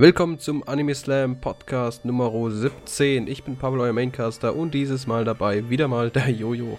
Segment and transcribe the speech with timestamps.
[0.00, 3.26] Willkommen zum Anime Slam Podcast Nummer 17.
[3.26, 6.78] Ich bin Pablo, euer Maincaster und dieses Mal dabei wieder mal der Jojo.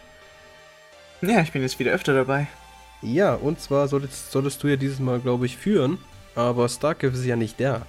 [1.22, 2.48] Ja, ich bin jetzt wieder öfter dabei.
[3.04, 6.00] Ja, und zwar solltest, solltest du ja dieses Mal, glaube ich, führen,
[6.34, 7.86] aber Starcraft ist ja nicht der.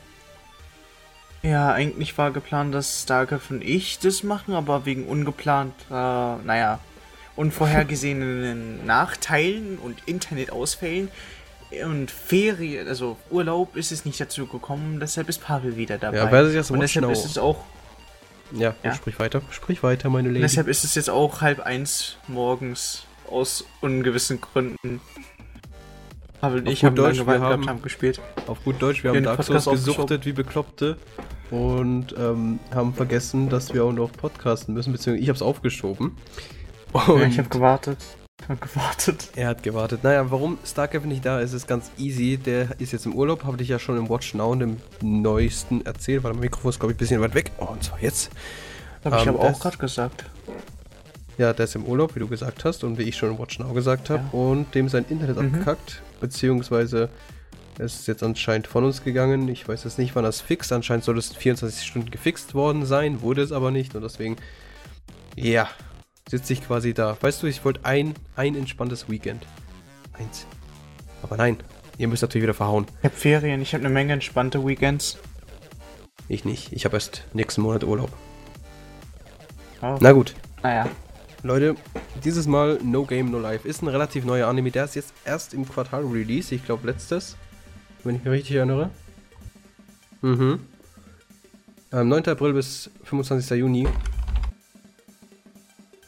[1.40, 6.78] Ja, eigentlich war geplant, dass Starcraft und ich das machen, aber wegen ungeplant, äh, naja,
[7.36, 11.08] unvorhergesehenen Nachteilen und Internetausfällen
[11.86, 16.16] und Ferien, also Urlaub ist es nicht dazu gekommen, deshalb ist Pavel wieder dabei.
[16.18, 17.64] Ja, weil es so und deshalb ist es auch,
[18.54, 18.94] Ja, Ja.
[18.94, 19.40] sprich weiter.
[19.50, 20.40] Sprich weiter, meine Lady.
[20.42, 25.00] deshalb ist es jetzt auch halb eins morgens aus ungewissen Gründen.
[26.40, 28.20] Pavel und Auf ich haben Deutsch, lange wir haben- haben gespielt.
[28.46, 30.98] Auf gut Deutsch, wir haben Den Dark Souls gesuchtet wie Bekloppte
[31.50, 36.16] und ähm, haben vergessen, dass wir auch noch podcasten müssen, beziehungsweise ich habe es aufgeschoben.
[36.92, 37.98] Und Ja, ich habe gewartet.
[38.48, 39.28] Habe gewartet.
[39.36, 40.02] er hat gewartet.
[40.04, 42.36] Naja, warum Starcraft nicht da ist, ist ganz easy.
[42.38, 46.22] Der ist jetzt im Urlaub, habe ich ja schon im Watch Now, dem neuesten erzählt,
[46.24, 47.52] weil mein Mikrofon ist, glaube ich, ein bisschen weit weg.
[47.58, 48.30] Oh, und zwar jetzt.
[49.04, 50.24] Habe ich Ähm, aber auch gerade gesagt.
[51.38, 53.58] Ja, der ist im Urlaub, wie du gesagt hast und wie ich schon im Watch
[53.58, 54.22] Now gesagt habe.
[54.32, 54.38] Ja.
[54.38, 55.46] Und dem sein Internet Mhm.
[55.46, 57.08] abgekackt, beziehungsweise
[57.78, 59.48] es ist jetzt anscheinend von uns gegangen.
[59.48, 60.72] Ich weiß jetzt nicht, wann das fixt.
[60.72, 64.36] Anscheinend soll es in 24 Stunden gefixt worden sein, wurde es aber nicht und deswegen,
[65.36, 65.68] ja,
[66.32, 67.14] sitze ich quasi da.
[67.20, 69.44] Weißt du, ich wollte ein, ein entspanntes Weekend.
[70.14, 70.46] Eins.
[71.22, 71.58] Aber nein,
[71.98, 72.86] ihr müsst natürlich wieder verhauen.
[73.00, 75.18] Ich habe Ferien, ich habe eine Menge entspannte Weekends.
[76.28, 76.72] Ich nicht.
[76.72, 78.10] Ich habe erst nächsten Monat Urlaub.
[79.82, 79.98] Oh.
[80.00, 80.34] Na gut.
[80.62, 80.88] Naja.
[81.42, 81.76] Leute,
[82.24, 84.70] dieses Mal No Game No Life ist ein relativ neuer Anime.
[84.70, 87.36] Der ist jetzt erst im Quartal Release, ich glaube letztes,
[88.04, 88.88] wenn ich mich richtig erinnere.
[90.22, 90.60] Mhm.
[91.92, 92.28] Ähm, 9.
[92.28, 93.58] April bis 25.
[93.58, 93.86] Juni.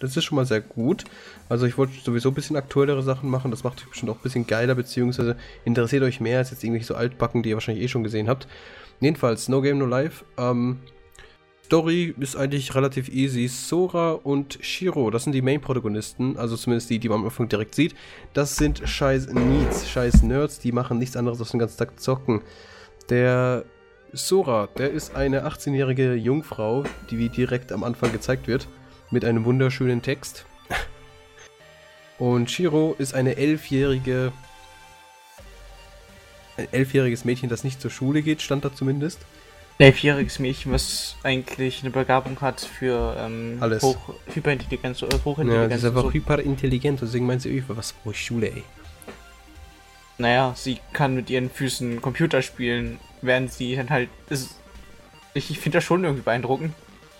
[0.05, 1.05] Das ist schon mal sehr gut.
[1.48, 3.50] Also ich wollte sowieso ein bisschen aktuellere Sachen machen.
[3.50, 6.86] Das macht euch bestimmt auch ein bisschen geiler, beziehungsweise interessiert euch mehr als jetzt irgendwelche
[6.86, 8.47] so altbacken, die ihr wahrscheinlich eh schon gesehen habt.
[9.00, 10.25] Jedenfalls, No Game No Life.
[10.36, 10.78] Ähm,
[11.64, 13.48] Story ist eigentlich relativ easy.
[13.48, 17.75] Sora und Shiro, das sind die Main-Protagonisten, also zumindest die, die man am Anfang direkt
[17.75, 17.94] sieht.
[18.34, 22.43] Das sind scheiß Needs, scheiß Nerds, die machen nichts anderes als den ganzen Tag zocken.
[23.09, 23.64] Der
[24.12, 28.69] Sora, der ist eine 18-jährige Jungfrau, die wie direkt am Anfang gezeigt wird,
[29.10, 30.44] mit einem wunderschönen Text.
[32.19, 34.32] Und Shiro ist eine elfjährige.
[36.56, 39.19] Ein elfjähriges Mädchen, das nicht zur Schule geht, stand da zumindest.
[39.78, 43.82] Ein elfjähriges Mädchen, was eigentlich eine Begabung hat für ähm, Alles.
[43.82, 45.75] Hoch, Hyperintelligenz oder Ja, sie Hochintelligenz.
[45.82, 46.12] ist einfach so.
[46.12, 48.62] hyperintelligent, deswegen meint sie, über was brauche ich Schule, ey.
[50.16, 54.10] Naja, sie kann mit ihren Füßen Computer spielen, während sie dann halt.
[54.31, 54.54] Ist,
[55.34, 56.72] ich ich finde das schon irgendwie beeindruckend.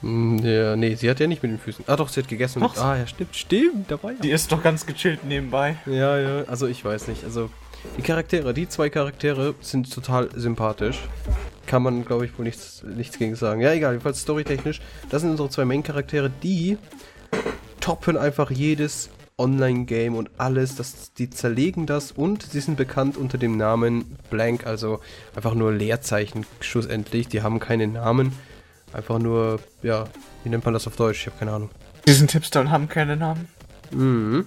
[0.05, 1.85] Hm, Ja, nee, sie hat ja nicht mit den Füßen.
[1.89, 2.61] Ah doch, sie hat gegessen.
[2.61, 2.75] Doch.
[2.75, 4.19] Mit, ah ja, stimmt, stimmt, da war ja.
[4.23, 5.77] Die ist doch ganz gechillt nebenbei.
[5.87, 7.25] Ja, ja, also ich weiß nicht.
[7.25, 7.49] Also
[7.97, 10.99] die Charaktere, die zwei Charaktere sind total sympathisch.
[11.67, 13.61] Kann man, glaube ich, wohl nichts, nichts gegen sagen.
[13.63, 14.81] Ja, egal, jedenfalls storytechnisch.
[15.11, 16.77] Das sind unsere zwei Main-Charaktere, die
[17.81, 20.77] toppen einfach jedes Online-Game und alles.
[20.77, 25.01] Das, die zerlegen das und sie sind bekannt unter dem Namen Blank, also
[25.35, 27.29] einfach nur Leerzeichen schlussendlich.
[27.29, 28.33] Die haben keine Namen.
[28.94, 30.05] Einfach nur, ja,
[30.44, 31.22] wie nennt man das auf Deutsch?
[31.22, 31.71] Ich habe keine Ahnung.
[32.06, 33.49] Die sind Hipster und haben keine Namen.
[33.91, 34.47] Mhm.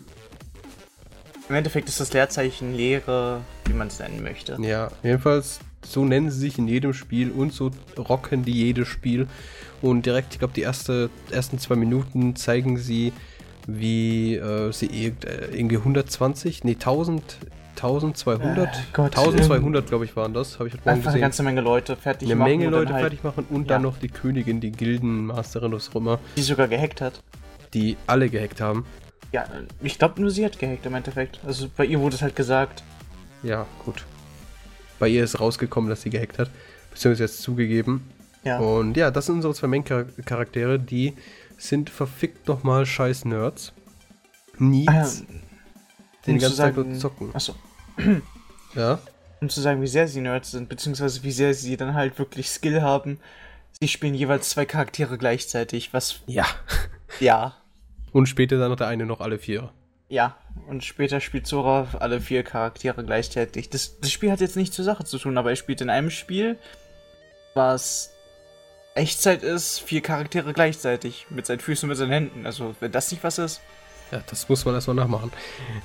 [1.50, 4.58] Im Endeffekt ist das Leerzeichen Lehre, wie man es nennen möchte.
[4.62, 9.28] Ja, jedenfalls, so nennen sie sich in jedem Spiel und so rocken die jedes Spiel.
[9.82, 13.14] Und direkt, ich glaube, die erste, ersten zwei Minuten zeigen sie,
[13.68, 15.14] wie äh, sie äh,
[15.52, 17.38] irgendwie 120, nee, 1000,
[17.78, 21.22] 1200, Äh, Gott, 1200, glaube ich, waren das, habe ich heute Morgen Einfach eine gesehen.
[21.22, 23.68] ganze Menge Leute fertig Eine machen Menge und dann Leute halt, fertig machen und Ja.
[23.70, 27.22] dann noch die Königin, die Gildenmasterin, was auch immer, die sogar gehackt hat.
[27.74, 28.86] die alle gehackt haben.
[29.34, 29.46] Ja,
[29.82, 31.40] ich glaube nur sie hat gehackt im Endeffekt.
[31.46, 32.82] Also bei ihr wurde es halt gesagt.
[33.44, 34.06] Ja, gut.
[35.00, 36.50] Bei ihr ist rausgekommen, dass sie gehackt hat,
[36.92, 38.10] beziehungsweise jetzt zugegeben.
[38.44, 38.60] Ja.
[38.60, 41.14] Und ja, das sind unsere zwei Main-Charaktere, die
[41.58, 43.74] sind verfickt nochmal scheiß Nerds.
[44.60, 44.88] Needs,
[45.28, 45.34] Ah,
[46.26, 47.30] den um zu ganzen Tag nur sagen- zocken.
[47.34, 47.56] Achso.
[48.76, 49.00] Ja,
[49.42, 52.50] Um zu sagen, wie sehr sie Nerds sind, beziehungsweise wie sehr sie dann halt wirklich
[52.50, 53.20] Skill haben.
[53.80, 56.22] Sie spielen jeweils zwei Charaktere gleichzeitig, was.
[56.28, 56.46] ja.
[57.20, 57.56] Ja.
[58.12, 59.72] Und später dann noch der eine noch alle vier.
[60.10, 60.38] Ja.
[60.68, 63.70] Und später spielt Sora alle vier Charaktere gleichzeitig.
[63.70, 66.10] Das, das Spiel hat jetzt nichts zur Sache zu tun, aber er spielt in einem
[66.10, 66.58] Spiel,
[67.54, 68.12] was
[68.96, 71.28] Echtzeit ist, vier Charaktere gleichzeitig.
[71.30, 72.46] Mit seinen Füßen und mit seinen Händen.
[72.46, 73.62] Also, wenn das nicht was ist.
[74.12, 75.32] Ja, das muss man erstmal nachmachen.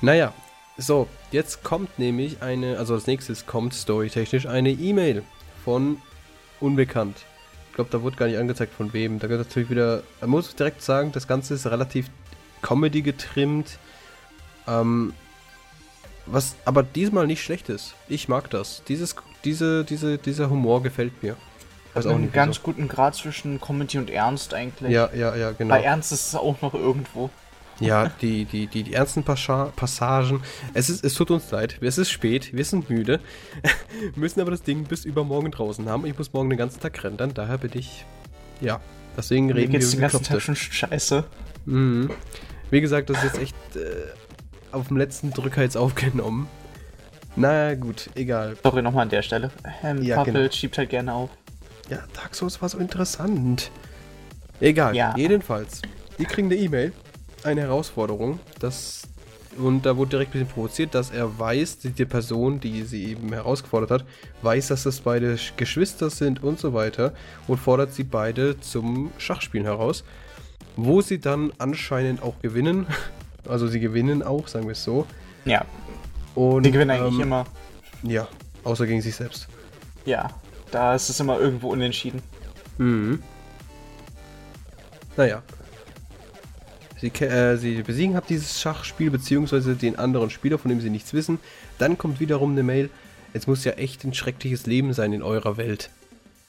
[0.01, 0.33] Naja,
[0.77, 5.23] so, jetzt kommt nämlich eine, also als nächstes kommt storytechnisch eine E-Mail
[5.63, 6.01] von
[6.59, 7.17] Unbekannt.
[7.69, 9.19] Ich glaube, da wurde gar nicht angezeigt von wem.
[9.19, 12.09] Da wird natürlich wieder, man muss direkt sagen, das Ganze ist relativ
[12.61, 13.79] Comedy getrimmt.
[14.67, 15.13] Ähm,
[16.25, 17.95] was aber diesmal nicht schlecht ist.
[18.07, 18.83] Ich mag das.
[18.87, 21.35] Dieses, diese, diese, dieser Humor gefällt mir.
[21.95, 22.63] Auch einen ganz wieso.
[22.63, 24.91] guten Grad zwischen Comedy und Ernst eigentlich.
[24.91, 25.75] Ja, ja, ja, genau.
[25.75, 27.29] Bei Ernst ist es auch noch irgendwo.
[27.87, 30.41] Ja, die, die, die, die ernsten Pascha Passagen.
[30.73, 31.77] Es, ist, es tut uns leid.
[31.81, 32.53] Es ist spät.
[32.53, 33.19] Wir sind müde.
[34.15, 36.05] müssen aber das Ding bis übermorgen draußen haben.
[36.05, 37.33] Ich muss morgen den ganzen Tag rendern.
[37.33, 38.05] Daher bin ich.
[38.61, 38.79] Ja.
[39.17, 40.23] Deswegen Mir reden geht's wir den ganzen.
[40.23, 41.23] Tag schon scheiße.
[41.65, 42.09] Mhm.
[42.71, 43.81] Wie gesagt, das ist jetzt echt äh,
[44.71, 46.47] auf dem letzten Drücker jetzt aufgenommen.
[47.35, 48.57] Na gut, egal.
[48.63, 49.51] Sorry nochmal an der Stelle.
[49.83, 50.51] Ähm, Ja, Pappel genau.
[50.51, 51.29] schiebt halt gerne auf.
[51.89, 53.71] Ja, Dark Souls war so interessant.
[54.59, 55.13] Egal, Ja.
[55.17, 55.81] jedenfalls.
[56.19, 56.93] Die kriegen eine E-Mail,
[57.45, 59.03] eine Herausforderung, das
[59.59, 63.05] und da wurde direkt ein bisschen provoziert, dass er weiß, die, die Person, die sie
[63.11, 64.05] eben herausgefordert hat,
[64.41, 67.13] weiß, dass das beide Sch- Geschwister sind und so weiter
[67.47, 70.03] und fordert sie beide zum Schachspielen heraus,
[70.75, 72.87] wo sie dann anscheinend auch gewinnen.
[73.45, 75.05] Also sie gewinnen auch, sagen wir es so.
[75.43, 75.65] Ja,
[76.33, 77.43] Und, die gewinnen eigentlich ähm, immer.
[78.01, 78.25] Ja,
[78.63, 79.49] außer gegen sich selbst.
[80.05, 80.29] Ja,
[80.71, 82.21] da ist es immer irgendwo unentschieden.
[82.77, 83.21] Mhm.
[85.17, 85.43] Naja.
[87.03, 91.13] Sie, äh, sie besiegen habt dieses Schachspiel, beziehungsweise den anderen Spieler, von dem sie nichts
[91.13, 91.37] wissen.
[91.77, 92.89] Dann kommt wiederum eine Mail.
[93.33, 95.89] Es muss ja echt ein schreckliches Leben sein in eurer Welt.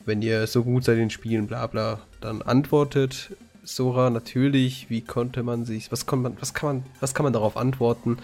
[0.05, 1.99] Wenn ihr so gut seid in Spielen, bla bla.
[2.21, 3.33] Dann antwortet
[3.65, 7.33] Sora natürlich, wie konnte man sich, was, kann man, was, kann man, was kann man
[7.33, 8.19] darauf antworten?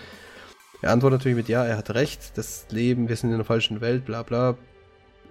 [0.83, 3.81] Er antwortet natürlich mit, ja, er hat recht, das Leben, wir sind in einer falschen
[3.81, 4.57] Welt, bla bla,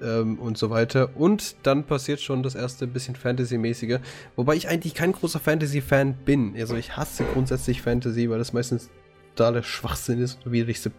[0.02, 1.16] ähm, und so weiter.
[1.16, 4.00] Und dann passiert schon das erste bisschen Fantasy-mäßige,
[4.36, 6.56] wobei ich eigentlich kein großer Fantasy-Fan bin.
[6.58, 8.90] Also ich hasse grundsätzlich Fantasy, weil das meistens
[9.36, 10.92] totaler Schwachsinn ist und wieder diese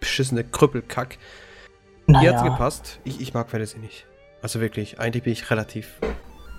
[0.00, 1.18] beschissene Krüppelkack.
[2.06, 3.00] Hier hat's gepasst.
[3.04, 4.06] Ich, ich mag Fantasy nicht.
[4.40, 5.98] Also wirklich, eigentlich bin ich relativ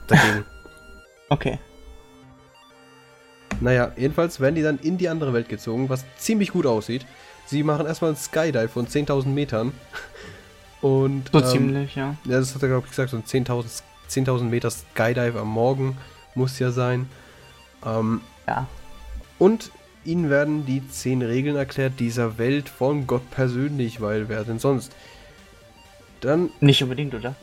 [0.07, 0.45] dagegen.
[1.31, 1.59] Okay.
[3.61, 7.05] Naja, jedenfalls werden die dann in die andere Welt gezogen, was ziemlich gut aussieht.
[7.45, 9.73] Sie machen erstmal einen Skydive von 10.000 Metern.
[10.81, 11.29] Und.
[11.31, 12.15] So ähm, ziemlich, ja.
[12.25, 15.97] Ja, das hat er, glaube ich, gesagt, so ein 10.000 10.000 Meter Skydive am Morgen
[16.35, 17.07] muss ja sein.
[17.85, 18.65] Ähm, Ja.
[19.37, 19.71] und
[20.05, 24.91] ihnen werden die 10 Regeln erklärt dieser Welt von Gott persönlich, weil wer denn sonst?
[26.21, 26.49] Dann.
[26.59, 27.35] Nicht unbedingt, oder?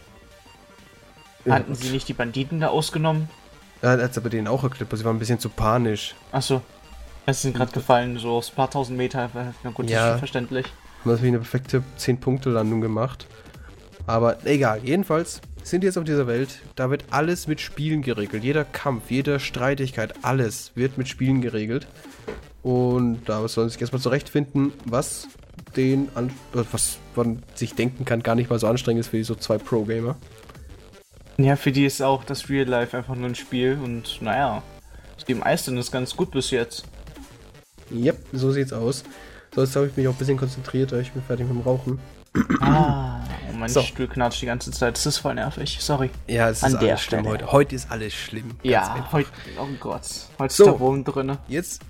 [1.44, 3.28] Ja, Hatten sie nicht die Banditen da ausgenommen?
[3.82, 6.14] Er hat es aber denen auch erklärt, aber sie waren ein bisschen zu panisch.
[6.32, 6.62] Achso.
[7.26, 9.30] Es sind gerade gefallen, so aus ein paar tausend Meter.
[9.62, 10.04] Na gut, Ja.
[10.06, 10.66] ist schon verständlich.
[11.06, 13.28] Haben natürlich eine perfekte 10-Punkte-Landung gemacht.
[14.08, 16.58] Aber egal, jedenfalls sind die jetzt auf dieser Welt.
[16.74, 18.42] Da wird alles mit Spielen geregelt.
[18.42, 21.86] Jeder Kampf, jede Streitigkeit, alles wird mit Spielen geregelt.
[22.64, 25.28] Und da sollen sich erstmal zurechtfinden, was
[25.76, 29.18] den, an, äh, was man sich denken kann, gar nicht mal so anstrengend ist für
[29.18, 30.16] die so zwei Pro-Gamer.
[31.38, 34.64] Ja, für die ist auch das Real Life einfach nur ein Spiel und naja,
[35.28, 36.84] die meisten ist ganz gut bis jetzt.
[37.92, 39.04] Yep, so sieht's aus.
[39.56, 41.62] So, jetzt habe ich mich auch ein bisschen konzentriert, weil ich bin fertig mit dem
[41.62, 41.98] Rauchen.
[42.60, 43.20] Ah,
[43.58, 43.80] mein So.
[43.80, 44.96] Stuhl knatscht die ganze Zeit.
[44.98, 45.78] Das ist voll nervig.
[45.80, 46.10] Sorry.
[46.26, 47.26] Ja, es An ist der Stelle.
[47.26, 47.50] heute.
[47.50, 48.50] Heute ist alles schlimm.
[48.62, 49.30] Ja, heute.
[49.58, 50.02] Oh Gott.
[50.38, 50.64] Heute So.
[50.64, 51.38] ist der Wurm drinne.
[51.48, 51.80] Jetzt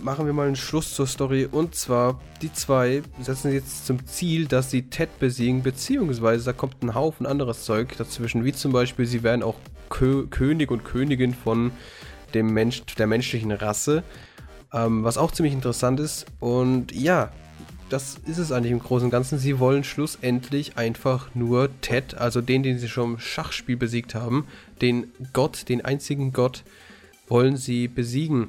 [0.00, 1.48] machen wir mal einen Schluss zur Story.
[1.50, 6.84] Und zwar, die zwei setzen jetzt zum Ziel, dass sie Ted besiegen, beziehungsweise da kommt
[6.84, 9.56] ein Haufen anderes Zeug dazwischen, wie zum Beispiel, sie werden auch
[9.88, 11.72] Kö König und Königin von
[12.32, 14.04] dem Mensch, der menschlichen Rasse,
[14.74, 16.26] ähm, was auch ziemlich interessant ist.
[16.40, 17.30] Und ja,
[17.88, 19.38] das ist es eigentlich im Großen und Ganzen.
[19.38, 24.46] Sie wollen schlussendlich einfach nur Ted, also den, den sie schon im Schachspiel besiegt haben,
[24.80, 26.64] den Gott, den einzigen Gott,
[27.28, 28.48] wollen sie besiegen.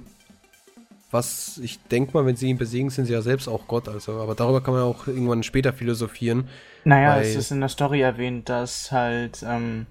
[1.12, 3.88] Was ich denke mal, wenn sie ihn besiegen, sind sie ja selbst auch Gott.
[3.88, 6.50] Also, aber darüber kann man auch irgendwann später philosophieren.
[6.84, 9.86] Naja, es ist in der Story erwähnt, dass halt ähm,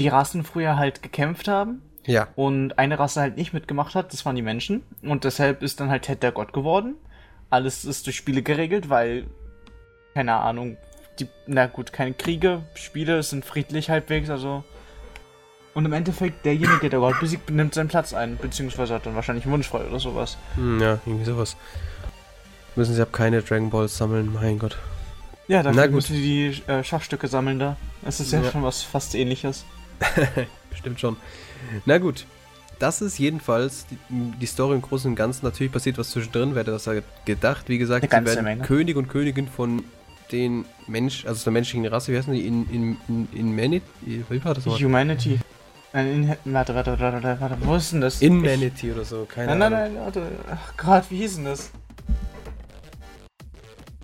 [0.00, 4.24] die Rassen früher halt gekämpft haben Ja, und eine Rasse halt nicht mitgemacht hat, das
[4.26, 4.82] waren die Menschen.
[5.02, 6.94] Und deshalb ist dann halt Ted der Gott geworden.
[7.50, 9.26] Alles ist durch Spiele geregelt, weil,
[10.14, 10.76] keine Ahnung,
[11.18, 14.64] die, na gut, keine Kriege, Spiele sind friedlich halbwegs, also.
[15.72, 19.14] Und im Endeffekt, derjenige, der der Gott besiegt, nimmt seinen Platz ein, beziehungsweise hat dann
[19.14, 20.36] wahrscheinlich einen Wunsch frei oder sowas.
[20.56, 21.56] hm, ja, irgendwie sowas.
[22.76, 24.76] Müssen sie ab keine Dragon Balls sammeln, mein Gott.
[25.46, 25.94] Ja, gut.
[25.96, 27.76] müssen die äh, Schachstücke sammeln da.
[28.04, 28.50] Es ist ja, Ja.
[28.50, 29.64] schon was fast ähnliches.
[30.70, 31.16] Bestimmt schon.
[31.86, 32.26] Na gut.
[32.80, 35.44] Das ist jedenfalls die, die Story im Großen und Ganzen.
[35.46, 36.88] Natürlich passiert was zwischendrin, wer hätte das
[37.24, 37.68] gedacht.
[37.68, 38.62] Wie gesagt, sie werden Menge.
[38.64, 39.84] König und Königin von
[40.32, 42.46] den Mensch, also der menschlichen Rasse, wie heißen die?
[42.46, 43.82] In, in, in, in Manit?
[44.02, 44.82] Wie war das nochmal?
[44.82, 45.38] Humanity.
[45.92, 48.16] Nein, in, warte, warte, warte, warte, warte, wo ist denn das?
[48.20, 49.94] Ich- Inmanity oder so, keine Nein, nein, Ahnung.
[49.94, 50.22] nein, warte.
[50.50, 51.70] Ach Gott, wie hieß denn das?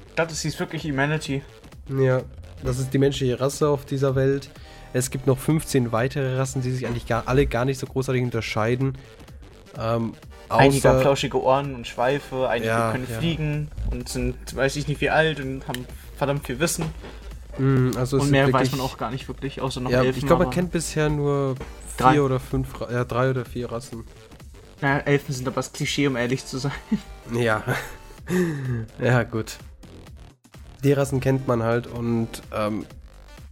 [0.09, 1.43] Ich glaube, das hieß wirklich Humanity.
[1.89, 2.23] Ja,
[2.63, 4.51] das ist die menschliche Rasse auf dieser Welt.
[4.93, 8.23] Es gibt noch 15 weitere Rassen, die sich eigentlich gar, alle gar nicht so großartig
[8.23, 8.99] unterscheiden.
[9.79, 10.15] Ähm,
[10.49, 13.19] Einige haben außer, flauschige Ohren und Schweife, einige Ja, können ja.
[13.19, 16.87] fliegen und sind, weiß ich nicht wie alt und haben verdammt viel Wissen.
[17.59, 20.19] Mm, also Und mehr wirklich- weiß man auch gar nicht wirklich, außer noch Ja, Elfen.
[20.19, 21.55] ich glaube, man kennt bisher nur
[21.97, 22.21] vier Drei.
[22.23, 24.05] oder fünf, ja, drei oder vier Rassen.
[24.81, 26.73] Naja, Elfen sind aber das Klischee, um ehrlich zu sein.
[27.33, 27.63] Ja.
[29.01, 29.57] ja, gut.
[30.83, 32.87] Die Rassen kennt man halt und ähm,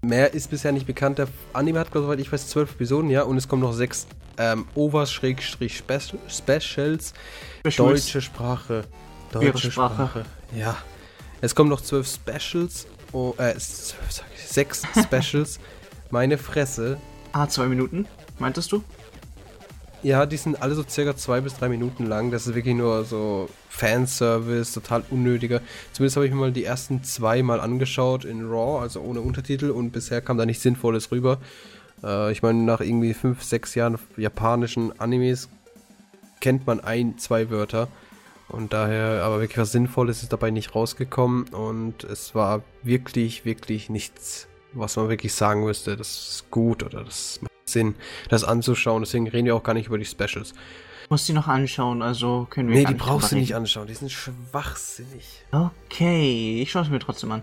[0.02, 1.18] mehr ist bisher nicht bekannt.
[1.18, 4.06] Der Anime hat, soweit ich weiß, zwölf Episoden, ja, und es kommen noch sechs
[4.38, 7.14] ähm, Over-Specials.
[7.76, 8.84] Deutsche Sprache.
[9.32, 9.94] Deutsche Sprache.
[9.94, 10.24] Sprache.
[10.54, 10.76] Ja.
[11.40, 12.86] Es kommen noch zwölf Specials.
[13.12, 13.54] Oh, äh,
[14.36, 15.58] sechs Specials.
[16.10, 16.98] Meine Fresse.
[17.32, 18.06] Ah, zwei Minuten,
[18.38, 18.82] meintest du?
[20.02, 22.30] Ja, die sind alle so circa zwei bis drei Minuten lang.
[22.30, 25.60] Das ist wirklich nur so Fanservice, total unnötiger.
[25.92, 29.70] Zumindest habe ich mir mal die ersten zwei mal angeschaut in Raw, also ohne Untertitel,
[29.70, 31.38] und bisher kam da nichts Sinnvolles rüber.
[32.04, 35.48] Äh, ich meine, nach irgendwie fünf, sechs Jahren japanischen Animes
[36.40, 37.88] kennt man ein, zwei Wörter.
[38.48, 41.48] Und daher, aber wirklich was Sinnvolles ist dabei nicht rausgekommen.
[41.48, 47.02] Und es war wirklich, wirklich nichts, was man wirklich sagen müsste, das ist gut oder
[47.02, 47.94] das Sinn,
[48.28, 49.02] das anzuschauen.
[49.02, 50.54] Deswegen reden wir auch gar nicht über die Specials.
[51.10, 53.86] Muss die noch anschauen, also können wir Nee, die nicht brauchst du nicht anschauen.
[53.86, 55.44] Die sind schwachsinnig.
[55.52, 57.42] Okay, ich schaue es mir trotzdem an.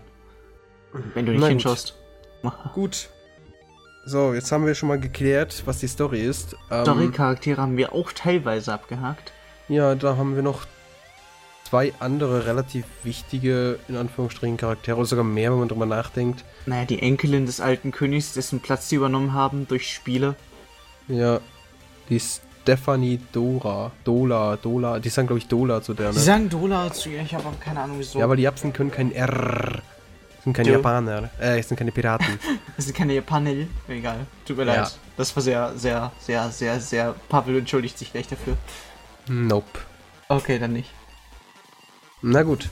[1.14, 1.94] Wenn du nicht hinschaust.
[2.74, 3.08] Gut.
[4.04, 6.54] So, jetzt haben wir schon mal geklärt, was die Story ist.
[6.70, 9.32] Ähm, Story-Charaktere haben wir auch teilweise abgehakt.
[9.68, 10.64] Ja, da haben wir noch
[11.66, 16.44] zwei andere relativ wichtige, in Anführungsstrichen, Charaktere, oder sogar mehr, wenn man drüber nachdenkt.
[16.66, 20.36] Naja, die Enkelin des alten Königs, dessen Platz sie übernommen haben durch Spiele.
[21.08, 21.40] Ja,
[22.08, 26.24] die Stephanie Dora, Dola, Dola, die sagen, glaube ich, Dola zu der, Sie ne?
[26.24, 28.18] sagen Dola zu ihr, ich habe aber keine Ahnung wieso.
[28.18, 29.82] Ja, aber die Japsen können kein R.
[30.44, 30.74] Sind keine Du.
[30.76, 31.30] Japaner.
[31.40, 32.38] Äh, sind keine Piraten.
[32.76, 33.52] Das sind keine Japaner.
[33.88, 34.82] Egal, tut mir Ja.
[34.82, 34.98] leid.
[35.16, 37.14] Das war sehr, sehr, sehr, sehr, sehr...
[37.28, 38.56] Pavel entschuldigt sich gleich dafür.
[39.28, 39.80] nope.
[40.28, 40.90] Okay, dann nicht.
[42.28, 42.70] Na gut.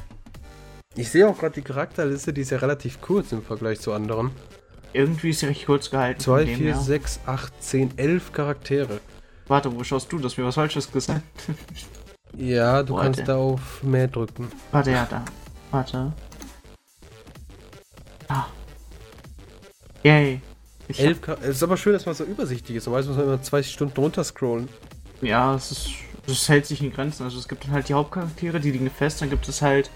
[0.96, 4.32] Ich sehe auch gerade die Charakterliste, die ist ja relativ kurz im Vergleich zu anderen.
[4.92, 6.20] Irgendwie ist sie recht kurz gehalten.
[6.20, 6.80] 2, von dem 4, her.
[6.80, 9.00] 6, 8, 10, 11 Charaktere.
[9.46, 10.20] Warte, wo schaust du?
[10.22, 11.22] Hast mir was Falsches gesagt.
[12.36, 13.04] Ja, du Warte.
[13.04, 14.50] kannst da auf mehr drücken.
[14.72, 15.24] Warte, ja, da.
[15.70, 16.12] Warte.
[18.28, 18.46] Ah.
[20.02, 20.40] Yay.
[20.88, 22.86] Ich hab, 11 Char- Es ist aber schön, dass man so übersichtlich ist.
[22.86, 24.68] Normalerweise muss man immer zwei Stunden runterscrollen.
[25.22, 25.90] ja, es ist.
[26.26, 27.24] Das hält sich in Grenzen.
[27.24, 29.90] Also es gibt dann halt die Hauptcharaktere, die liegen fest, dann gibt es halt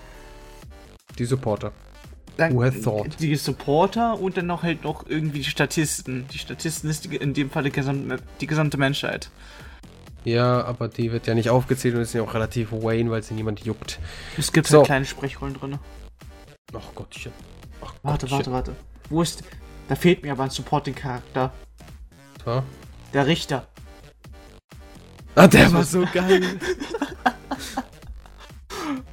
[1.18, 1.72] Die Supporter.
[2.38, 3.18] Who had thought?
[3.18, 6.28] die Supporter und dann noch halt noch irgendwie die Statisten.
[6.32, 9.30] Die Statisten ist die, in dem Fall die gesamte, die gesamte Menschheit.
[10.24, 13.34] Ja, aber die wird ja nicht aufgezählt und ist ja auch relativ Wayne, weil sie
[13.34, 13.98] niemand juckt.
[14.36, 14.78] Es gibt So.
[14.78, 15.78] halt kleine Sprechrollen drin.
[16.76, 17.32] Ach Gottchen.
[17.82, 18.52] Ach Warte, Gottchen.
[18.52, 18.76] warte, warte.
[19.10, 19.42] Wo ist.
[19.88, 21.52] Da fehlt mir aber ein Supporting-Charakter.
[22.46, 22.62] Ja.
[23.14, 23.66] Der Richter.
[25.38, 26.42] Ah, der war so geil.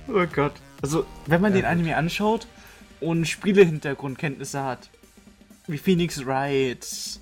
[0.07, 0.53] Oh Gott.
[0.81, 2.47] Also, wenn man Ja, den Anime anschaut
[2.99, 4.89] und Spiele-Hintergrundkenntnisse hat,
[5.67, 7.19] wie Phoenix Wright,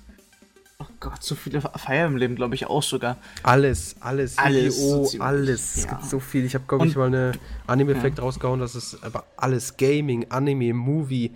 [0.78, 3.18] oh Gott, so viele Fire Emblem, glaube ich, auch sogar.
[3.42, 5.76] Alles, alles, Alles, Yu-Gi-Oh!, so alles.
[5.76, 5.90] Es ja.
[5.90, 6.44] gibt so viel.
[6.46, 7.32] Ich habe, glaube ich, mal eine
[7.66, 11.32] Anime-Effekt rausgehauen, dass es aber alles, Gaming, Anime, Movie,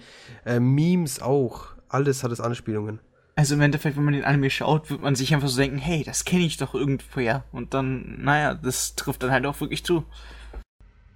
[0.47, 3.01] äh, Memes auch, alles hat es Anspielungen.
[3.39, 6.03] Also im Endeffekt, wenn man den Anime schaut, wird man sich einfach so denken, hey,
[6.03, 7.45] das kenne ich doch irgendwoher.
[7.53, 10.03] Und dann, naja, das trifft dann halt auch wirklich zu.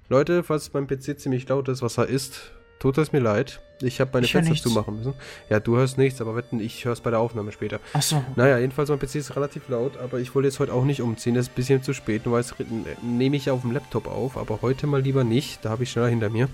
[0.08, 3.60] Leute, falls mein PC ziemlich laut ist, was er ist, tut es mir leid.
[3.80, 5.14] Ich habe meine Ich Fenster zumachen müssen.
[5.50, 7.80] Ja, du hörst nichts, aber wetten, ich höre es bei der Aufnahme später.
[7.92, 8.22] Achso.
[8.36, 11.34] Naja, jedenfalls mein PC ist relativ laut, aber ich wollte jetzt heute auch nicht umziehen,
[11.34, 12.24] das ist ein bisschen zu spät.
[12.24, 12.54] Nur weiß,
[13.02, 16.06] nehme ich auf dem Laptop auf, aber heute mal lieber nicht, da habe ich schneller
[16.06, 16.48] hinter mir.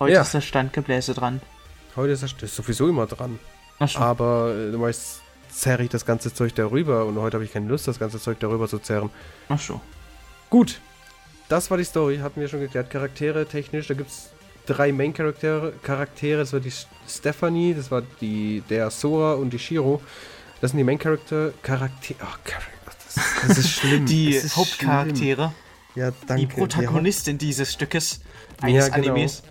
[0.00, 0.22] Heute Ja.
[0.22, 1.40] ist das Standgebläse dran.
[1.94, 3.38] Heute ist das das ist sowieso immer dran.
[3.78, 3.98] Achso.
[3.98, 7.68] Aber äh, du weißt, zerre ich das ganze Zeug darüber und heute habe ich keine
[7.68, 9.10] Lust, das ganze Zeug darüber zu zerren.
[9.48, 9.80] Achso.
[10.50, 10.80] Gut,
[11.48, 12.90] das war die Story, hatten wir schon geklärt.
[12.90, 14.30] Charaktere technisch, da gibt es
[14.66, 15.72] drei Main-Charaktere.
[15.82, 16.72] Charaktere, das war die
[17.08, 20.00] Stephanie, das war die der Sora und die Shiro.
[20.60, 21.52] Das sind die Main-Charakter.
[21.62, 22.18] Charaktere.
[22.22, 22.70] Oh, Charakter.
[22.86, 24.06] Das, ist- das ist schlimm.
[24.06, 25.52] Die ist Hauptcharaktere,
[25.94, 26.02] schlimm.
[26.04, 26.40] Ja, danke.
[26.40, 28.20] die Protagonistin dieses Stückes
[28.60, 28.96] Ja, eines genau.
[29.12, 29.42] Animes.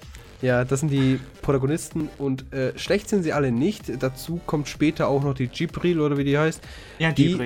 [0.44, 3.86] Ja, das sind die Protagonisten und äh, schlecht sind sie alle nicht.
[4.04, 6.62] Dazu kommt später auch noch die Jibril oder wie die heißt.
[7.00, 7.40] Ja, Die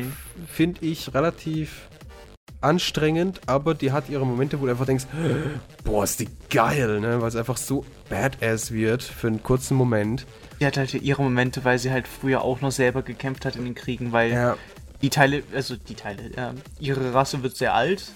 [0.52, 1.88] finde ich relativ
[2.60, 5.06] anstrengend, aber die hat ihre Momente, wo du einfach denkst,
[5.84, 7.22] boah, ist die geil, ne?
[7.22, 10.26] Weil es einfach so badass wird für einen kurzen Moment.
[10.60, 13.64] Die hat halt ihre Momente, weil sie halt früher auch noch selber gekämpft hat in
[13.64, 14.58] den Kriegen, weil Ja,
[15.04, 18.12] die Teile, also die Teile, äh, ihre Rasse wird sehr alt.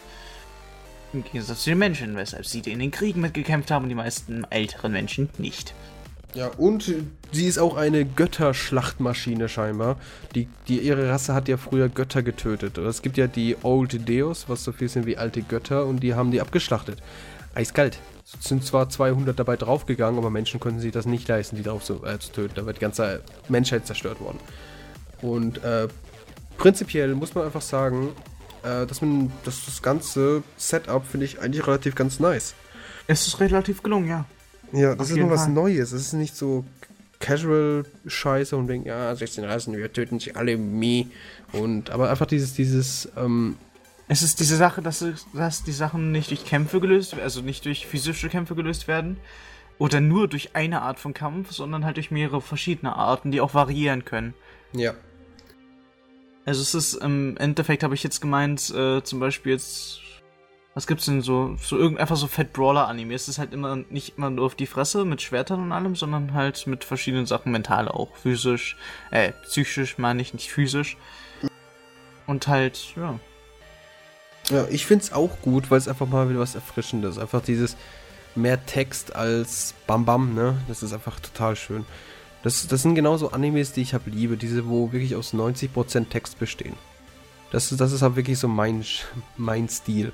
[1.14, 4.46] Im Gegensatz zu den Menschen, weshalb sie in den Kriegen mitgekämpft haben und die meisten
[4.50, 5.74] älteren Menschen nicht.
[6.34, 6.94] ja, und
[7.32, 9.98] sie ist auch eine Götterschlachtmaschine scheinbar.
[10.36, 12.78] Die, die, ihre Rasse hat ja früher Götter getötet.
[12.78, 16.14] Es gibt ja die Old Deus, was so viel sind wie alte Götter, und die
[16.14, 17.00] haben die abgeschlachtet.
[17.54, 18.00] eiskalt.
[18.40, 21.84] Es sind zwar 200 dabei draufgegangen, aber Menschen konnten sich das nicht leisten, die drauf
[21.84, 22.54] zu, äh, zu töten.
[22.56, 24.40] Da wird die ganze Menschheit zerstört worden.
[25.22, 25.90] Und äh,
[26.58, 28.10] prinzipiell muss man einfach sagen,
[28.64, 32.54] äh, dass man dass das ganze Setup finde ich eigentlich relativ ganz nice.
[33.08, 34.26] Es ist relativ gelungen, ja.
[34.72, 35.54] Ja, das Auf ist mal was Fall.
[35.54, 35.92] Neues.
[35.92, 36.64] Es ist nicht so
[37.20, 41.06] casual Scheiße und denken, ja, 16 Rassen, wir töten sie alle me.
[41.52, 43.58] Und aber einfach dieses, dieses, ähm,
[44.08, 47.66] Es ist diese Sache, dass, dass die Sachen nicht durch Kämpfe gelöst werden, also nicht
[47.66, 49.18] durch physische Kämpfe gelöst werden.
[49.78, 53.54] Oder nur durch eine Art von Kampf, sondern halt durch mehrere verschiedene Arten, die auch
[53.54, 54.34] variieren können.
[54.74, 54.94] ja.
[56.46, 60.00] Also es ist im Endeffekt habe ich jetzt gemeint, äh, zum Beispiel jetzt,
[60.74, 63.14] was gibt's denn so, so irgend einfach so Fat Brawler Anime.
[63.14, 66.34] Es ist halt immer nicht immer nur auf die Fresse mit Schwertern und allem, sondern
[66.34, 68.76] halt mit verschiedenen Sachen, mental auch, physisch,
[69.12, 70.98] äh, psychisch meine ich, nicht physisch.
[72.26, 73.20] Und halt, ja.
[74.50, 77.18] Ja, ich finde es auch gut, weil es einfach mal wieder was Erfrischendes.
[77.18, 77.78] Einfach dieses
[78.36, 80.58] mehr Text als Bam Bam, ne?
[80.68, 81.86] Das ist einfach total schön.
[82.44, 86.40] Das, das sind genauso Animes, die ich habe liebe, diese, wo wirklich aus 90% Text
[86.40, 86.74] bestehen.
[87.52, 88.84] Das, ist- das ist halt wirklich so mein,
[89.38, 90.12] mein Stil.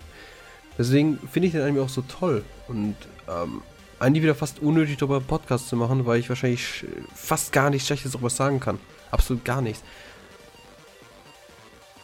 [0.77, 2.43] Deswegen finde ich den Anime auch so toll.
[2.67, 2.96] Und
[3.29, 3.62] ähm,
[4.00, 7.69] eigentlich wieder fast unnötig, darüber einen Podcast zu machen, weil ich wahrscheinlich sch- fast gar
[7.69, 8.77] nichts Schlechtes darüber sagen kann.
[9.10, 9.81] Absolut gar nichts.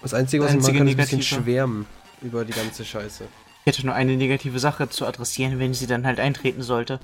[0.02, 1.86] Das Einzige, was ich Einzige machen kann, ist ein bisschen schwärmen
[2.22, 3.26] über die ganze Scheiße.
[3.66, 7.00] Ich hätte nur eine negative Sache zu adressieren, wenn sie dann halt eintreten sollte.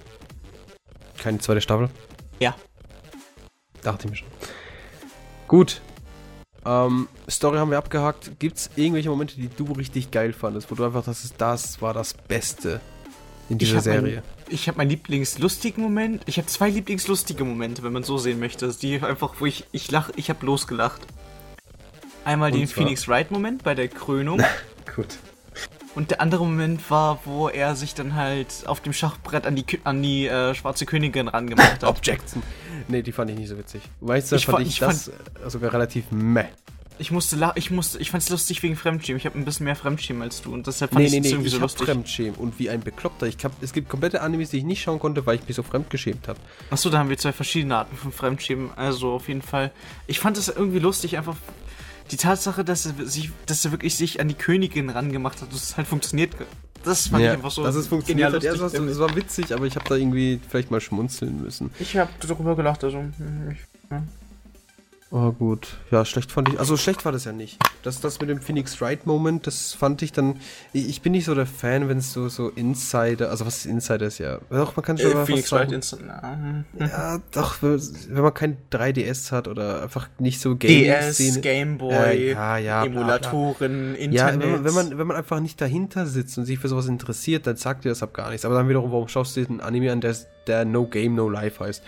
[1.18, 1.90] Keine zweite Staffel?
[2.40, 2.56] Ja.
[3.82, 4.28] Dachte ich mir schon.
[5.48, 5.82] Gut.
[6.66, 8.40] Ähm, Story haben wir abgehakt.
[8.40, 12.14] Gibt's irgendwelche Momente, die du richtig geil fandest, wo du einfach dachtest, das war das
[12.14, 12.82] Beste
[13.50, 14.16] in Ich dieser hab Serie?
[14.16, 16.24] Mein, ich habe meinen Lieblingslustigen Moment.
[16.28, 18.72] Ich habe zwei Lieblingslustige Momente, wenn man so sehen möchte.
[18.74, 21.02] Die einfach, wo ich ich lach, ich habe losgelacht.
[22.26, 22.84] Einmal Und den zwar?
[22.84, 24.42] Phoenix Wright Moment bei der Krönung
[24.96, 25.18] Gut.
[25.96, 29.66] und der andere Moment war, wo er sich dann halt auf dem Schachbrett an die
[29.84, 31.84] an die äh, schwarze Königin rangemacht hat.
[31.90, 32.44] Objection.
[32.90, 33.82] Nee, die fand ich nicht so witzig.
[34.02, 35.12] Weißt du, Ich fand fa- ich, ich das äh,
[35.48, 36.46] sogar relativ meh.
[37.02, 39.18] Ich musste ich musste ich fand's lustig wegen Fremdschämen.
[39.20, 41.24] Ich habe ein bisschen mehr Fremdschämen als du und deshalb fand Nee, ich nee, es
[41.24, 41.86] nee, irgendwie ich so lustig.
[41.86, 43.26] Fremdschämen und wie ein Bekloppter.
[43.28, 45.64] Ich hab, es gibt komplette Animes, die ich nicht schauen konnte, weil ich mich so
[45.64, 46.40] fremdgeschämt habe.
[46.72, 48.72] Achso, da haben wir zwei verschiedene Arten von Fremdschämen.
[48.76, 49.72] Also auf jeden Fall.
[50.08, 51.38] Ich fand es irgendwie lustig, einfach
[52.12, 55.64] die Tatsache, dass er sich, dass er wirklich sich an die Königin rangemacht hat, dass
[55.64, 56.32] es halt funktioniert.
[56.84, 57.64] Das fand ich einfach so.
[57.64, 58.44] dass es funktioniert hat.
[58.44, 58.82] Ja, es, war, lustig.
[58.88, 61.72] es war witzig, aber ich habe da irgendwie vielleicht mal schmunzeln müssen.
[61.80, 63.04] ich habe darüber gelacht, also.
[63.52, 63.58] Ich,
[63.92, 64.04] ja.
[65.12, 66.60] Oh gut, ja, schlecht fand ich.
[66.60, 67.58] Also schlecht war das ja nicht.
[67.82, 70.40] Das, das mit dem Phoenix Wright Moment, das fand ich dann.
[70.72, 74.20] Ich, bin nicht so der Fan, wenn es so, so Insider, also was Insider ist
[74.20, 74.38] ja.
[74.52, 76.04] Doch, man kann schon mal Äh, Phoenix fast Wright Instant.
[76.06, 81.94] na, Ja, doch, wenn man kein 3DS hat oder einfach nicht so DS, Gaming-Szene- Gameboy,
[81.96, 82.86] Äh, ja, ja.
[82.86, 84.42] Emulatoren, Ja, Internet.
[84.44, 87.48] wenn man, wenn, man, wenn man einfach nicht dahinter sitzt und sich für sowas interessiert,
[87.48, 88.46] dann sagt dir das ab gar nichts.
[88.46, 91.30] Aber dann wiederum, warum schaust du dir einen Anime an, der, der No Game, No
[91.30, 91.82] Life heißt?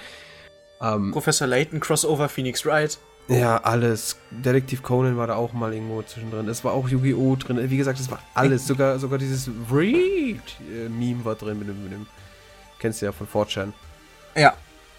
[0.82, 2.98] Ähm, Professor Layton, Crossover, Phoenix Wright.
[3.28, 4.18] Ja, alles.
[4.30, 6.48] Detektiv Conan war da auch mal irgendwo zwischendrin.
[6.50, 7.36] Es war auch Yu-Gi-Oh!
[7.38, 7.70] drin.
[7.70, 8.68] Wie gesagt, es war alles.
[8.68, 12.08] Sogar, sogar dieses Read-Meme war drin mit dem, mit dem.
[12.80, 13.72] Kennst du ja von 4chan.
[14.36, 14.54] Ja.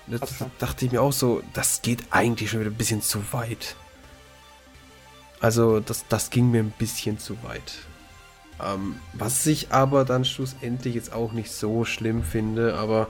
[0.07, 0.21] Das
[0.59, 3.77] dachte ich mir auch so, das geht eigentlich schon wieder ein bisschen zu weit.
[5.41, 7.75] Also, das, das ging mir ein bisschen zu weit.
[8.63, 13.09] Ähm, was ich aber dann schlussendlich jetzt auch nicht so schlimm finde, aber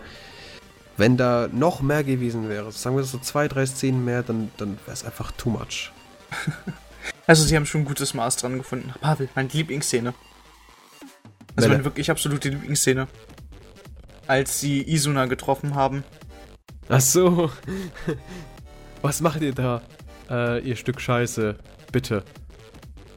[0.97, 4.79] wenn da noch mehr gewesen wäre, sagen wir so zwei, drei Szenen mehr, dann, dann
[4.85, 5.91] wäre es einfach too much.
[7.27, 8.93] Also sie haben schon ein gutes Maß dran gefunden.
[9.01, 10.13] Pavel, meine Lieblingsszene.
[11.57, 13.07] Also meine wirklich absolute Lieblingsszene.
[14.29, 16.05] Als sie Isuna getroffen haben.
[16.89, 17.51] Ach so.
[19.03, 19.83] Was macht ihr da?
[20.31, 21.57] Äh, ihr Stück Scheiße.
[21.91, 22.25] Bitte.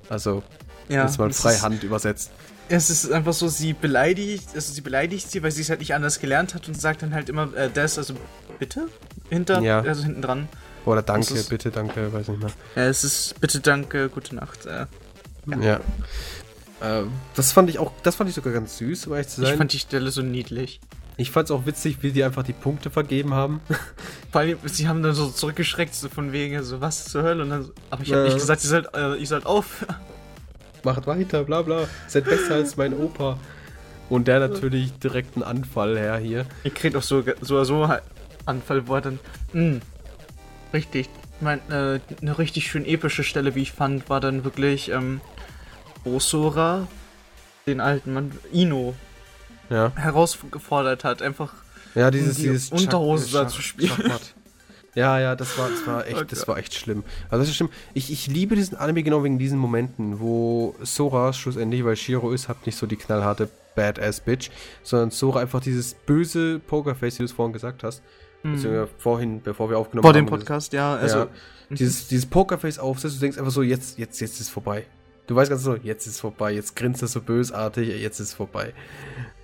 [0.09, 0.43] Also,
[0.88, 2.31] Ja, jetzt mal es frei ist- Hand übersetzt.
[2.67, 5.93] Es ist einfach so, sie beleidigt, also sie beleidigt sie, weil sie es halt nicht
[5.93, 8.15] anders gelernt hat und sagt dann halt immer, äh, das, also
[8.58, 8.88] bitte?
[9.30, 9.82] Hinter, Ja.
[9.82, 10.47] also hinten dran.
[10.86, 12.51] Oder danke, ist- bitte, danke, weiß nicht mehr.
[12.75, 14.65] Ja, es ist bitte, danke, gute Nacht.
[14.65, 14.86] Äh,
[15.47, 15.60] Ja.
[15.62, 15.80] Ja.
[16.82, 19.47] Ähm, das fand ich auch, das fand ich sogar ganz süß, um ehrlich zu ich
[19.49, 19.58] sein.
[19.58, 20.80] fand die Stelle so niedlich.
[21.17, 23.62] Ich fand's auch witzig, wie die einfach die Punkte vergeben haben.
[24.32, 27.51] Vor allem, sie haben dann so zurückgeschreckt, so von wegen, so was zur Hölle und
[27.51, 28.25] dann, so- aber ich habe Ja.
[28.28, 29.86] nicht gesagt, ihr sollt, äh, ihr sollt auf.
[30.85, 31.87] Macht weiter, bla bla.
[32.07, 33.37] Seid besser als mein Opa.
[34.07, 36.45] Und der natürlich direkt einen Anfall her hier.
[36.63, 37.89] Ihr kriegt auch so, so, so
[38.45, 39.19] Anfall, wo er dann,
[39.51, 39.79] mh,
[40.73, 44.91] richtig, ich mein, äh, eine richtig schön epische Stelle, wie ich fand, war dann wirklich,
[44.91, 45.21] ähm,
[46.03, 46.87] wo Sora
[47.65, 48.93] den alten Mann, Ino,
[49.71, 49.91] Ja.
[49.95, 51.51] herausgefordert hat, einfach,
[51.95, 53.89] Ja, dieses, die dieses Unterhose da Schach- zu spielen.
[53.89, 54.34] Schachmatt.
[54.95, 57.03] Ja, ja, das war, das war echt, Oh das war echt schlimm.
[57.29, 57.69] Also das ist schlimm.
[57.93, 62.47] Ich, ich liebe diesen Anime genau wegen diesen Momenten, wo Sora schlussendlich, weil Shiro ist,
[62.47, 64.49] hat nicht so die knallharte Badass-Bitch,
[64.84, 68.01] sondern Sora einfach dieses böse Pokerface, wie du es vorhin gesagt hast.
[68.43, 68.88] Mhm.
[68.99, 70.27] vorhin, bevor wir aufgenommen Vor haben.
[70.27, 70.95] Vor dem Podcast, ja.
[70.95, 71.27] Also, ja,
[71.71, 74.86] dieses, dieses Pokerface aufsetzt, du denkst einfach so, jetzt, jetzt, jetzt ist vorbei.
[75.27, 78.73] Du weißt ganz so, jetzt ist vorbei, jetzt grinst er so bösartig, jetzt ist vorbei.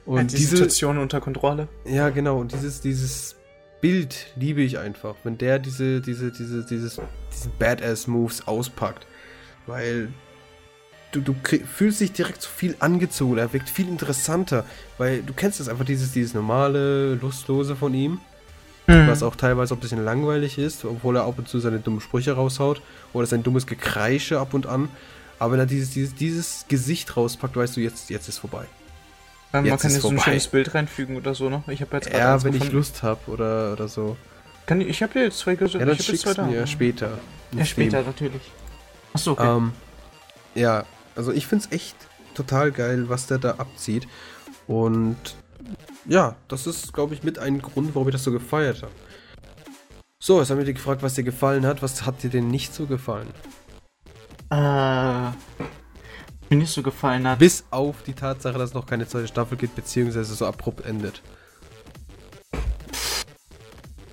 [0.06, 1.68] Und ja, die diese Situation unter Kontrolle.
[1.86, 3.36] Ja, genau, und dieses, dieses
[3.82, 7.02] Bild liebe ich einfach, wenn der diese, diese, diese, dieses,
[7.34, 9.08] diese Badass-Moves auspackt.
[9.66, 10.10] Weil
[11.12, 14.66] du, du fühlst dich direkt so viel angezogen, er wirkt viel interessanter,
[14.98, 18.20] weil du kennst das einfach, dieses, dieses normale, lustlose von ihm.
[18.88, 19.08] Mhm.
[19.08, 22.34] Was auch teilweise ein bisschen langweilig ist, obwohl er ab und zu seine dummen Sprüche
[22.34, 22.82] raushaut.
[23.14, 24.90] Oder sein dummes Gekreische ab und an.
[25.40, 28.66] Aber wenn er dieses, dieses, dieses Gesicht rauspackt, weißt du, jetzt, jetzt ist vorbei.
[29.52, 31.68] Man kann jetzt so ein schönes Bild reinfügen oder so noch.
[31.68, 32.68] Ich habe jetzt Ja, wenn gefunden.
[32.68, 34.16] ich Lust habe oder, oder so.
[34.66, 35.80] Kann ich ich habe hier jetzt zwei gesucht.
[35.80, 37.20] Ja, dann ich schickst zwei mir später.
[37.52, 38.42] Ja, später natürlich.
[39.14, 39.58] Achso, okay.
[39.58, 39.74] Ähm,
[40.56, 40.86] ja,
[41.16, 41.96] also ich finde es echt
[42.34, 44.08] total geil, was der da abzieht.
[44.68, 45.18] Und
[46.06, 48.92] ja, das ist, glaube ich, mit ein Grund, warum ich das so gefeiert habe.
[50.20, 51.82] So, jetzt haben wir dich gefragt, was dir gefallen hat.
[51.82, 53.28] Was hat dir denn nicht so gefallen?
[54.52, 55.32] Äh,
[56.52, 57.40] mir nicht so gefallen hat.
[57.40, 61.22] Bis auf die Tatsache, dass es noch keine zweite Staffel gibt, beziehungsweise so abrupt endet.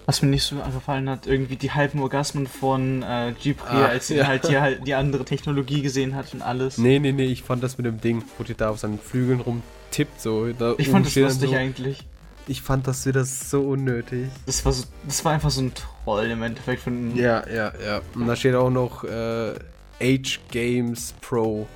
[0.07, 4.09] Was mir nicht so gefallen hat, irgendwie die halben Orgasmen von äh, Gipri, ah, als
[4.09, 4.27] er ja.
[4.27, 6.79] halt die, halt die andere Technologie gesehen hat und alles.
[6.79, 9.41] Nee, nee, nee, ich fand das mit dem Ding, wo die da auf seinen Flügeln
[9.41, 10.47] rumtippt, so.
[10.79, 11.57] ich fand das lustig so.
[11.57, 12.07] eigentlich.
[12.47, 14.31] Ich fand das wieder so unnötig.
[14.47, 17.15] Das war, so, das war einfach so ein Troll im Endeffekt von.
[17.15, 18.01] Ja, ja, ja.
[18.15, 19.53] Und da steht auch noch äh,
[20.01, 21.67] Age Games Pro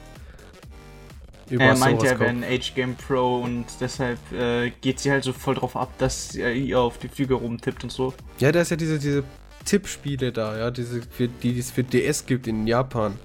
[1.60, 5.54] er meint ja, wenn Age Game Pro und deshalb äh, geht sie halt so voll
[5.54, 8.14] drauf ab, dass er ihr auf die Flügel rumtippt und so.
[8.38, 9.24] Ja, da ist ja diese, diese
[9.64, 13.18] Tippspiele da, ja, diese, für, die es für DS gibt in Japan.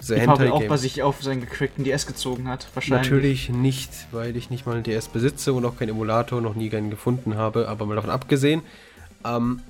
[0.00, 3.06] Diese ich habe auch bei sich auf seinen gecrackten DS gezogen hat, wahrscheinlich.
[3.06, 6.68] Natürlich nicht, weil ich nicht mal einen DS besitze und auch keinen Emulator, noch nie
[6.68, 8.62] keinen gefunden habe, aber mal davon abgesehen,
[9.24, 9.60] ähm,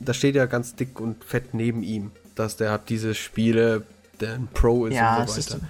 [0.00, 3.84] da steht ja ganz dick und fett neben ihm, dass der hat diese Spiele,
[4.20, 5.60] der ein Pro ist ja, und so weiter.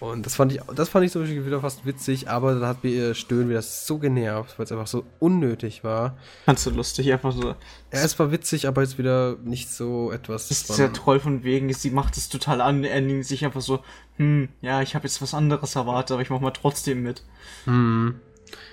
[0.00, 2.90] Und das fand ich, das fand ich so wieder fast witzig, aber dann hat mir
[2.90, 6.16] ihr Stöhnen wieder so genervt, weil es einfach so unnötig war.
[6.44, 7.48] Fandst du lustig, einfach so.
[7.48, 7.56] Ja,
[7.90, 10.48] es war witzig, aber jetzt wieder nicht so etwas.
[10.48, 13.80] Das ist ja toll von wegen, sie macht es total an, er sich einfach so,
[14.16, 17.24] hm, ja, ich habe jetzt was anderes erwartet, aber ich mach mal trotzdem mit.
[17.64, 18.20] Hm.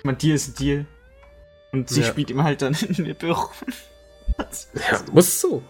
[0.04, 0.86] Man, Deal ist ein Deal.
[1.72, 2.06] Und sie ja.
[2.06, 3.48] spielt ihm halt dann in den Büro.
[4.38, 5.56] ja, muss so.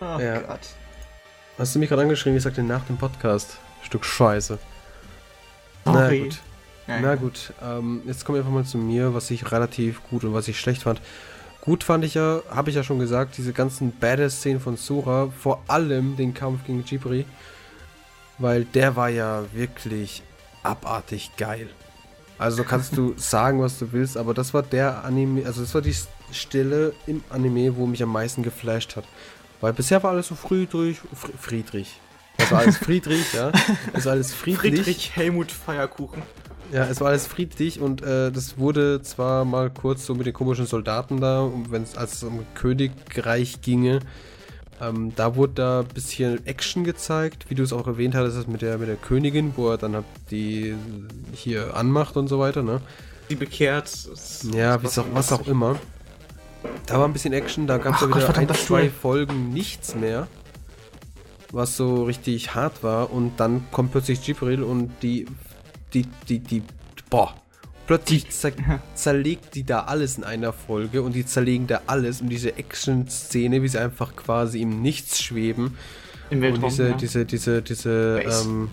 [0.00, 0.38] oh ja.
[0.38, 0.60] Gott.
[1.58, 2.36] Hast du mich gerade angeschrieben?
[2.36, 3.58] Ich sagte nach dem Podcast.
[3.82, 4.60] Stück Scheiße.
[5.84, 6.20] Sorry.
[6.20, 6.38] Na gut.
[6.86, 7.02] Nein.
[7.02, 7.52] Na gut.
[7.60, 10.60] Ähm, jetzt kommen wir einfach mal zu mir, was ich relativ gut und was ich
[10.60, 11.00] schlecht fand.
[11.60, 15.60] Gut fand ich ja, habe ich ja schon gesagt, diese ganzen Badass-Szenen von Sora, vor
[15.66, 17.26] allem den Kampf gegen Jibri,
[18.38, 20.22] weil der war ja wirklich
[20.62, 21.68] abartig geil.
[22.38, 25.82] Also kannst du sagen, was du willst, aber das war der Anime, also das war
[25.82, 25.96] die
[26.30, 29.04] Stelle im Anime, wo mich am meisten geflasht hat.
[29.60, 30.98] Weil bisher war alles so Friedrich.
[31.40, 32.00] Friedrich.
[32.36, 33.52] Das war alles Friedrich, ja.
[33.92, 34.74] Es war alles friedlich.
[34.74, 36.22] Friedrich Helmut Feierkuchen.
[36.72, 40.34] Ja, es war alles friedlich und äh, das wurde zwar mal kurz so mit den
[40.34, 44.00] komischen Soldaten da, wenn es als es um Königreich ginge,
[44.80, 48.62] ähm, da wurde da ein bisschen Action gezeigt, wie du es auch erwähnt hattest, mit
[48.62, 50.74] der, mit der Königin, wo er dann halt die
[51.32, 52.80] hier anmacht und so weiter, ne?
[53.28, 53.90] Die bekehrt.
[54.54, 55.76] Ja, was auch, was auch immer.
[56.86, 59.94] Da war ein bisschen Action, da gab es ja wieder Gott, ein, zwei Folgen nichts
[59.94, 60.26] mehr.
[61.52, 63.12] Was so richtig hart war.
[63.12, 65.26] Und dann kommt plötzlich Jibril und die.
[65.94, 66.62] Die, die, die.
[67.10, 67.34] Boah.
[67.86, 68.52] Plötzlich zer
[68.94, 73.62] zerlegt die da alles in einer Folge und die zerlegen da alles und diese Action-Szene,
[73.62, 75.78] wie sie einfach quasi im Nichts schweben.
[76.28, 76.94] Im Weltraum, und diese, ja.
[76.94, 78.70] diese, diese, diese, ähm,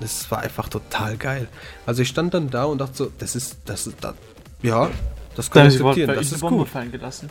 [0.00, 1.46] das war einfach total geil.
[1.84, 4.14] Also ich stand dann da und dachte so, das ist, das ist, das,
[4.62, 4.90] ja,
[5.36, 6.68] das kann ich akzeptieren, das ist Bombe gut.
[6.68, 7.28] fallen gelassen.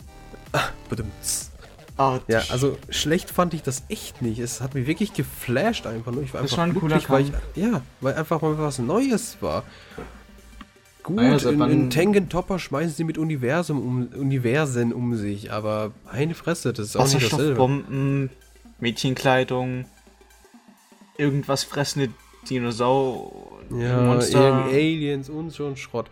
[1.96, 4.40] Ah, ja, also schlecht fand ich das echt nicht.
[4.40, 6.24] Es hat mich wirklich geflasht einfach nur.
[6.24, 9.62] Ich war das einfach war glücklich, weil ich, ja, weil einfach mal was Neues war.
[11.04, 15.92] Gut, also, in, in Tengen Topper schmeißen sie mit Universum um, Universen um sich, aber
[16.10, 17.54] eine Fresse, das ist auch nicht dasselbe.
[17.54, 18.30] Bomben,
[18.80, 19.84] Mädchenkleidung,
[21.18, 22.08] irgendwas fressende
[22.48, 24.64] Dinosaurier, ja, Monster.
[24.64, 26.06] Aliens und so ein Schrott.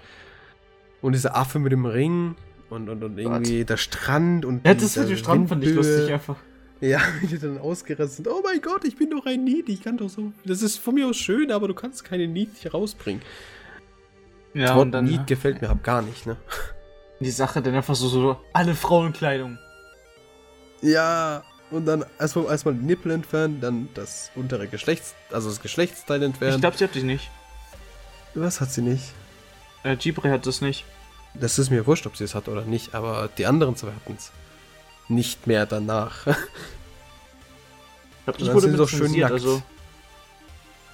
[1.03, 2.37] Und dieser Affe mit dem Ring
[2.71, 3.71] und, und, und irgendwie Gott.
[3.71, 4.67] der Strand und.
[4.67, 6.37] Ja, das mit dem Strand fand ich lustig einfach.
[6.81, 8.29] Ja, die dann ausgerastet sind.
[8.29, 10.33] Oh mein Gott, ich bin doch ein Niet, ich kann doch so.
[10.45, 13.23] Das ist von mir aus schön, aber du kannst keine Niet hier rausbringen.
[14.55, 16.37] Ja, das Wort und dann, Niet gefällt mir hab gar nicht, ne?
[17.21, 19.59] Die Sache dann einfach so, so alle Frauenkleidung.
[20.83, 26.23] Ja, und dann erstmal erstmal die Nippel entfernen, dann das untere Geschlechts, also das Geschlechtsteil
[26.23, 26.57] entfernen.
[26.57, 27.31] Ich glaube, sie hat dich nicht.
[28.35, 29.15] Was hat sie nicht?
[29.85, 30.85] Äh, Gibre hat das nicht.
[31.35, 34.15] Das ist mir wurscht, ob sie es hat oder nicht, aber die anderen zwei hatten
[34.17, 34.31] es.
[35.09, 36.27] Nicht mehr danach.
[38.25, 39.33] Ich Dann wurde sind doch schön nackt.
[39.33, 39.63] also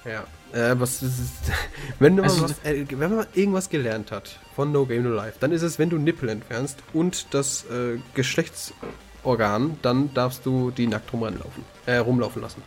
[0.03, 0.23] Ja.
[0.51, 1.03] Äh, was,
[1.99, 5.37] wenn, du Also was, äh, wenn man irgendwas gelernt hat von No Game No Life,
[5.39, 10.87] dann ist es, wenn du Nippel entfernst und das äh, Geschlechtsorgan, dann darfst du die
[10.87, 12.63] nackt rumlaufen, äh, rumlaufen lassen.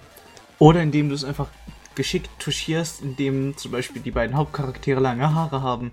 [0.60, 1.48] Oder indem du es einfach
[1.94, 5.90] geschickt touchierst, indem zum Beispiel die beiden Hauptcharaktere lange Haare haben.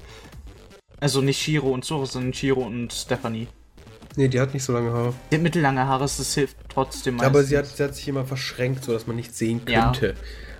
[0.99, 3.47] Also nicht Shiro und Zoro, sondern Shiro und Stephanie.
[4.15, 5.13] Nee, die hat nicht so lange Haare.
[5.31, 7.29] Die hat mittellange Haare, das hilft trotzdem meistens.
[7.35, 9.85] Aber sie hat, sie hat sich immer verschränkt, sodass man nicht sehen Ja.
[9.85, 10.15] könnte.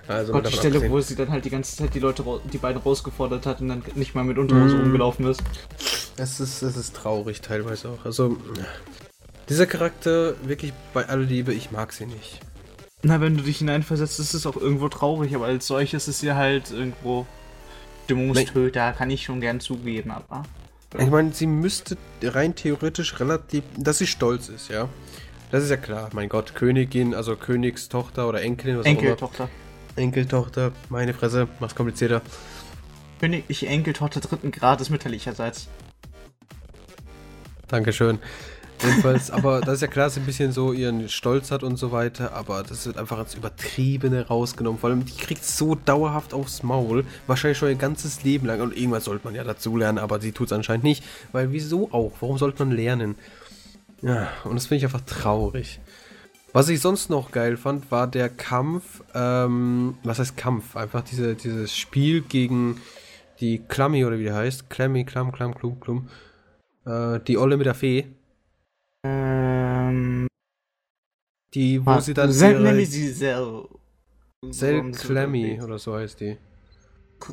[0.08, 2.58] Also Gott, die Stelle, abgesehen- wo sie dann halt die ganze Zeit die Leute, die
[2.58, 4.80] beiden rausgefordert hat und dann nicht mal mit Unterhose Mm.
[4.80, 5.42] rumgelaufen ist.
[6.16, 8.04] Es ist, es ist traurig teilweise auch.
[8.04, 8.36] Also,
[9.48, 12.40] dieser Charakter, wirklich bei aller Liebe, ich mag sie nicht.
[13.02, 16.32] Na, wenn du dich hineinversetzt, ist es auch irgendwo traurig, aber als solches ist sie
[16.32, 17.26] halt irgendwo
[18.04, 20.42] Stimmungstöter, kann ich schon gern zugeben, aber.
[20.98, 24.88] Ich meine, sie müsste rein theoretisch relativ, dass sie stolz ist, ja.
[25.50, 26.10] Das ist ja klar.
[26.12, 29.00] Mein Gott, Königin, also Königstochter oder Enkelin, was auch immer.
[29.00, 29.48] Enkeltochter.
[29.96, 32.22] Enkeltochter, meine Fresse, mach's komplizierter.
[33.20, 35.68] Königliche Enkeltochter dritten Grades mütterlicherseits.
[37.68, 38.18] Dankeschön.
[38.82, 41.76] Jedenfalls, aber das ist ja klar, dass sie ein bisschen so ihren Stolz hat und
[41.76, 44.80] so weiter, aber das wird einfach als Übertriebene rausgenommen.
[44.80, 48.60] Vor allem, die kriegt so dauerhaft aufs Maul, wahrscheinlich schon ihr ganzes Leben lang.
[48.62, 51.04] Und irgendwas sollte man ja dazu lernen, aber sie tut es anscheinend nicht.
[51.32, 52.12] Weil wieso auch?
[52.20, 53.16] Warum sollte man lernen?
[54.00, 55.80] Ja, und das finde ich einfach traurig.
[56.52, 60.74] Was ich sonst noch geil fand, war der Kampf, ähm, was heißt Kampf?
[60.74, 62.80] Einfach diese, dieses Spiel gegen
[63.40, 64.68] die Klammi oder wie der heißt.
[64.70, 66.08] Klammi, Klamm, Klamm, Klum, Klum.
[66.86, 68.06] Äh, die Olle mit der Fee.
[69.04, 70.26] Ähm.
[71.54, 73.64] Die, wo ah, sie dann Sel- ihre sie Sel.
[74.50, 76.38] Sel Clammy oder so heißt die.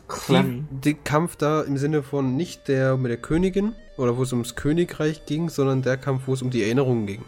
[0.08, 0.66] Clammy.
[0.70, 4.34] Die, der Kampf da im Sinne von nicht der mit der Königin oder wo es
[4.34, 7.24] ums Königreich ging, sondern der Kampf, wo es um die Erinnerungen ging.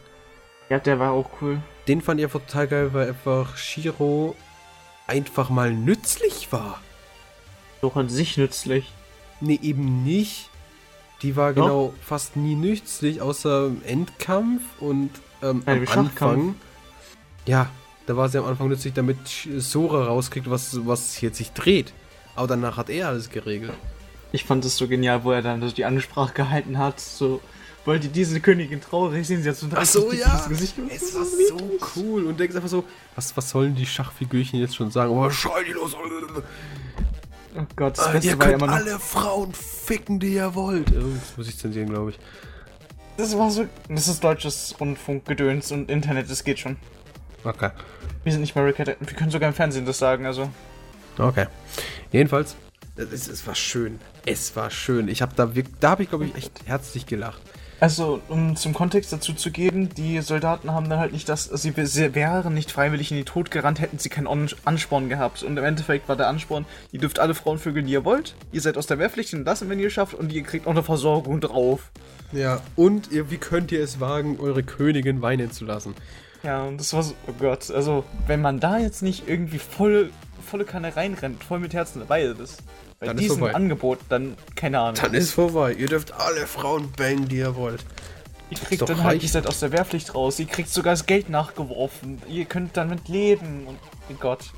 [0.70, 1.62] Ja, der war auch cool.
[1.88, 4.36] Den fand ich einfach total geil, weil einfach Shiro
[5.08, 6.82] einfach mal nützlich war.
[7.82, 8.92] Doch an sich nützlich.
[9.42, 10.49] Nee, eben nicht.
[11.22, 11.64] Die war Doch.
[11.64, 15.88] genau fast nie nützlich, außer im Endkampf und ähm, Bei am.
[15.88, 16.56] Anfang.
[17.46, 17.70] Ja,
[18.06, 19.18] da war sie am Anfang nützlich, damit
[19.58, 21.94] Sora rauskriegt, was, was hier sich dreht.
[22.36, 23.74] Aber danach hat er alles geregelt.
[24.32, 27.00] Ich fand es so genial, wo er dann die Ansprache gehalten hat.
[27.00, 27.42] So,
[27.86, 29.42] wollt ihr diese Königin traurig sehen?
[29.42, 30.46] Sie hat so ein Ach so, ja.
[30.48, 30.76] Gesicht.
[30.90, 31.58] Es war so
[31.96, 32.26] cool.
[32.26, 32.84] Und denkst einfach so,
[33.16, 35.12] was, was sollen die Schachfigürchen jetzt schon sagen?
[35.12, 35.96] Oh, schrei die los.
[37.60, 38.74] Oh Gott, das Äh, Beste ihr war ja immer noch.
[38.76, 40.90] alle Frauen ficken, die ihr wollt.
[40.92, 42.20] Oh, das muss ich zensieren, glaube ich.
[43.18, 43.68] Das war so.
[43.90, 46.78] Das ist deutsches Rundfunkgedöns und Internet, das geht schon.
[47.44, 47.72] Okay.
[48.24, 50.50] Wir sind nicht mehr Rick Wir können sogar im Fernsehen das sagen, also.
[51.18, 51.48] Okay.
[52.12, 52.56] Jedenfalls,
[52.96, 54.00] es, es war schön.
[54.26, 55.08] Es war schön.
[55.10, 57.42] Ich habe da wirklich, da habe ich, glaube ich, echt herzlich gelacht.
[57.82, 61.74] Also, um zum Kontext dazu zu geben, die Soldaten haben dann halt nicht das, sie,
[61.86, 64.28] sie wären nicht freiwillig in den Tod gerannt, hätten sie keinen
[64.66, 65.44] Ansporn gehabt.
[65.44, 68.60] Und im Endeffekt war der Ansporn, ihr dürft alle Frauen vögeln, die ihr wollt, ihr
[68.60, 71.92] seid aus der Wehrpflicht entlassen, wenn ihr schafft, und ihr kriegt auch eine Versorgung drauf.
[72.34, 75.96] Ja, und ihr, wie könnt ihr es wagen, eure Königin weinen zu lassen?
[76.44, 80.12] Ja, und das war so, oh Gott, also, wenn man da jetzt nicht irgendwie voll,
[80.46, 82.62] volle Kanne reinrennt, voll mit Herzen dabei ist,
[83.00, 83.44] bei Dann diesem.
[83.44, 84.96] Angebot, dann, keine Ahnung.
[85.02, 85.74] Dann ist vorbei.
[85.74, 87.86] Ihr dürft alle Frauen bangen, die ihr wollt.
[88.50, 91.30] Ihr kriegt dann halt, ihr seid aus der Wehrpflicht raus, ihr kriegt sogar das Geld
[91.30, 93.78] nachgeworfen, ihr könnt damit leben und,
[94.10, 94.52] oh Gott.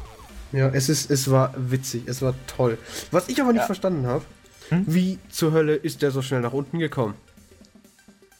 [0.53, 2.77] Ja, es ist, es war witzig, es war toll.
[3.11, 3.65] Was ich aber nicht Ja.
[3.65, 4.23] verstanden habe,
[4.69, 4.85] Hm?
[4.87, 7.15] wie zur Hölle ist der so schnell nach unten gekommen?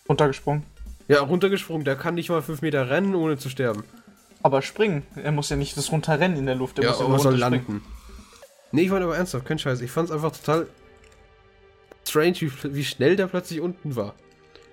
[0.07, 0.63] Runtergesprungen.
[1.07, 3.83] Ja, runtergesprungen, der kann nicht mal fünf Meter rennen, ohne zu sterben.
[4.43, 7.05] Aber springen, er muss ja nicht das runterrennen in der Luft, er ja, muss ja
[7.05, 7.81] aber soll landen.
[8.71, 9.81] Nee, ich meine aber ernsthaft, kein Scheiß.
[9.81, 10.67] Ich fand es einfach total
[12.07, 14.15] strange, wie, wie schnell der plötzlich unten war.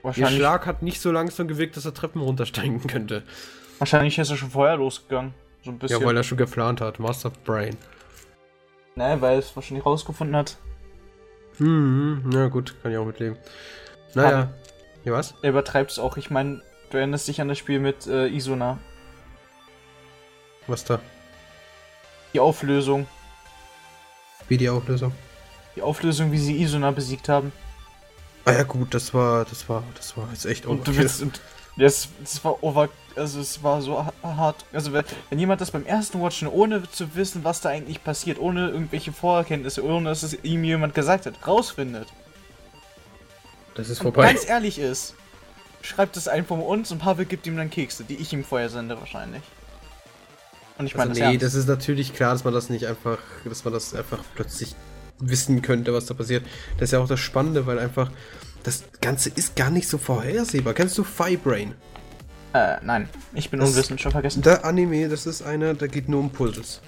[0.04, 3.22] Der Schlag hat nicht so langsam gewirkt, dass er Treppen runtersteigen könnte.
[3.78, 5.34] wahrscheinlich ist er schon vorher losgegangen.
[5.64, 6.00] So ein bisschen.
[6.00, 6.98] Ja, weil er schon geplant hat.
[6.98, 7.76] Master Brain.
[8.94, 10.56] ne, weil er es wahrscheinlich rausgefunden hat.
[11.58, 13.36] Hm, na gut, kann ich auch mitleben.
[14.14, 14.50] Naja.
[15.04, 15.34] Ja, was?
[15.42, 16.16] Er übertreibt es auch.
[16.16, 18.78] Ich meine, du erinnerst dich an das Spiel mit äh, Isuna.
[20.66, 21.00] Was da?
[22.32, 23.06] Die Auflösung.
[24.48, 25.12] Wie die Auflösung?
[25.76, 27.52] Die Auflösung, wie sie Isuna besiegt haben.
[28.44, 30.98] Ah ja gut, das war, das war, das war jetzt echt Und du overkill.
[30.98, 31.22] willst.
[31.22, 31.40] Und
[31.76, 32.88] das, das war over.
[33.14, 34.64] Also, es war so ha- hart.
[34.72, 38.38] Also, wenn, wenn jemand das beim ersten Watchen, ohne zu wissen, was da eigentlich passiert,
[38.40, 42.08] ohne irgendwelche Vorkenntnisse, ohne dass es ihm jemand gesagt hat, rausfindet.
[43.74, 44.32] Das ist Und vorbei.
[44.32, 45.14] ganz ehrlich ist,
[45.82, 48.68] schreibt es einfach um uns und Pavel gibt ihm dann Kekse, die ich ihm vorher
[48.70, 49.42] sende, wahrscheinlich.
[50.78, 51.42] Und ich meine, Also, das nee, ernst.
[51.46, 54.74] das ist natürlich klar, dass man das nicht einfach, dass man das einfach plötzlich
[55.18, 56.44] wissen könnte, was da passiert.
[56.78, 58.10] Das ist ja auch das Spannende, weil einfach
[58.62, 60.74] das Ganze ist gar nicht so vorhersehbar.
[60.74, 61.74] Kennst du Fibrain?
[62.54, 63.08] Äh, nein.
[63.34, 64.42] Ich bin Das- unwissend, schon vergessen.
[64.42, 66.80] Der Anime, das ist einer, der geht nur um Puzzles.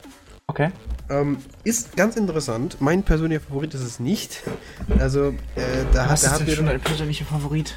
[0.46, 0.70] Okay.
[1.08, 2.76] Ähm, ist ganz interessant.
[2.80, 4.42] Mein persönlicher Favorit ist es nicht.
[4.98, 7.76] Also, äh, da hat, Was ist hat denn schon dein persönlicher Favorit?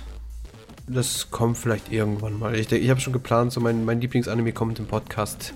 [0.87, 2.55] Das kommt vielleicht irgendwann mal.
[2.55, 5.53] Ich, ich habe schon geplant, so mein, mein Lieblingsanime kommt im Podcast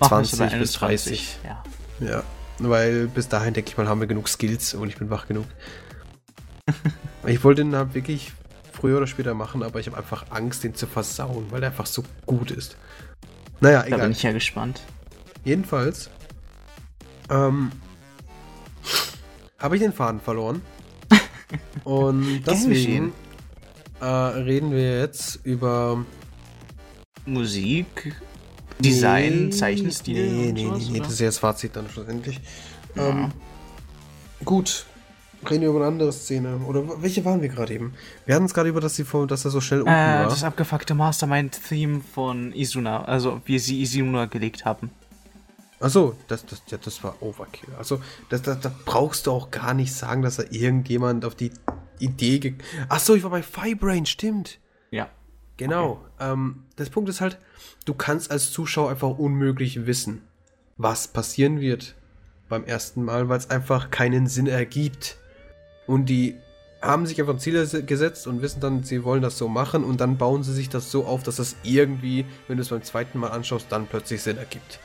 [0.00, 1.10] Machen wir es 20 bei bis 30.
[1.10, 1.38] 21.
[1.44, 1.62] Ja.
[2.00, 2.22] Ja,
[2.58, 5.46] weil bis dahin denke ich mal, haben wir genug Skills und ich bin wach genug.
[7.26, 8.32] ich wollte den halt wirklich
[8.72, 11.86] früher oder später machen, aber ich habe einfach Angst, den zu versauen, weil der einfach
[11.86, 12.76] so gut ist.
[13.60, 14.00] Naja, Da egal.
[14.00, 14.80] bin ich ja gespannt.
[15.44, 16.10] Jedenfalls
[17.30, 17.70] ähm,
[19.58, 20.62] habe ich den Faden verloren.
[21.84, 23.12] und deswegen
[24.00, 26.04] äh, reden wir jetzt über
[27.24, 28.16] Musik,
[28.80, 30.30] Design, Nee, Zeichenstil.
[30.30, 32.40] Nee, nee, nee, nee, das ist ja das Fazit dann schlussendlich.
[32.94, 33.08] Ja.
[33.08, 33.32] Ähm,
[34.44, 34.86] gut,
[35.48, 36.58] reden wir über eine andere Szene.
[36.66, 37.94] Oder welche waren wir gerade eben?
[38.26, 40.24] Wir hatten es gerade über, dass, vor, dass er so schnell unten Äh, war.
[40.28, 44.90] das abgefuckte Mastermind-Theme von Isuna, also wie sie Isuna gelegt haben.
[45.80, 47.70] Achso, das, das, ja, das war Overkill.
[47.76, 51.50] Also, das, das, da brauchst du auch gar nicht sagen, dass da irgendjemand auf die
[51.98, 52.54] Idee
[52.88, 54.58] Achso, ich war bei Fibrain, stimmt.
[55.56, 56.04] Genau.
[56.18, 57.38] Ähm, das Punkt ist halt,
[57.84, 60.22] du kannst als Zuschauer einfach unmöglich wissen,
[60.76, 61.94] was passieren wird
[62.48, 65.16] beim ersten Mal, weil es einfach keinen Sinn ergibt.
[65.86, 66.36] Und die
[66.80, 69.84] haben sich einfach ein Ziel ges- gesetzt und wissen dann, sie wollen das so machen
[69.84, 72.82] und dann bauen sie sich das so auf, dass das irgendwie, wenn du es beim
[72.82, 74.80] zweiten Mal anschaust, dann plötzlich Sinn ergibt.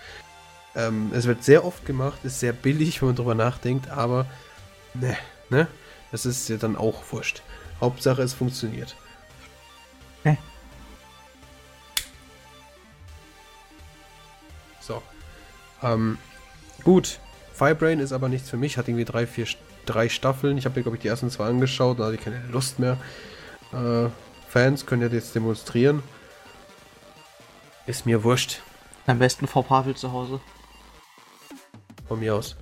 [0.76, 4.28] Ähm, es wird sehr oft gemacht, ist sehr billig, wenn man drüber nachdenkt, aber
[4.94, 5.18] ne,
[5.50, 5.68] ne,
[6.12, 7.42] das ist ja dann auch wurscht.
[7.82, 8.96] Hauptsache es funktioniert.
[14.88, 15.04] So.
[15.84, 16.18] Ähm,
[16.84, 17.20] gut.
[17.54, 18.78] Firebrain ist aber nichts für mich.
[18.78, 19.48] Hat irgendwie drei, vier,
[19.86, 20.58] drei Staffeln.
[20.58, 22.00] Ich habe mir, glaube ich, die ersten zwei angeschaut.
[22.00, 22.98] Da hatte ich keine Lust mehr.
[23.74, 24.10] Äh,
[24.48, 26.02] Fans können ja jetzt demonstrieren.
[27.86, 28.62] Ist mir wurscht.
[29.08, 30.40] Am besten vor Pavel zu Hause.
[32.08, 32.56] Von mir aus.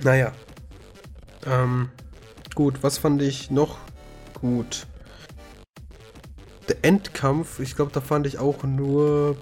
[0.00, 0.32] Naja.
[1.46, 1.90] Ähm,
[2.54, 3.78] gut, was fand ich noch
[4.40, 4.86] gut?
[6.68, 9.36] Der Endkampf, ich glaube, da fand ich auch nur.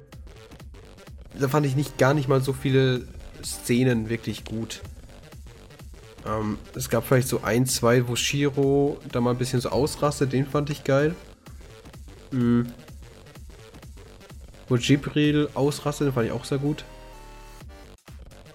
[1.38, 3.06] Da fand ich nicht gar nicht mal so viele
[3.44, 4.80] Szenen wirklich gut.
[6.26, 10.32] Ähm, es gab vielleicht so ein, zwei, wo Shiro da mal ein bisschen so ausrastet,
[10.32, 11.14] den fand ich geil.
[12.32, 12.66] Mhm.
[14.68, 16.84] Wo Jibril ausrastet, den fand ich auch sehr gut.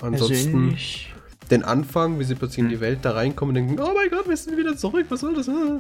[0.02, 0.76] Ansonsten
[1.52, 4.28] den Anfang, wie sie plötzlich in die Welt da reinkommen und denken, oh mein Gott,
[4.28, 5.48] wir sind wieder zurück, was soll das?
[5.48, 5.80] Ah.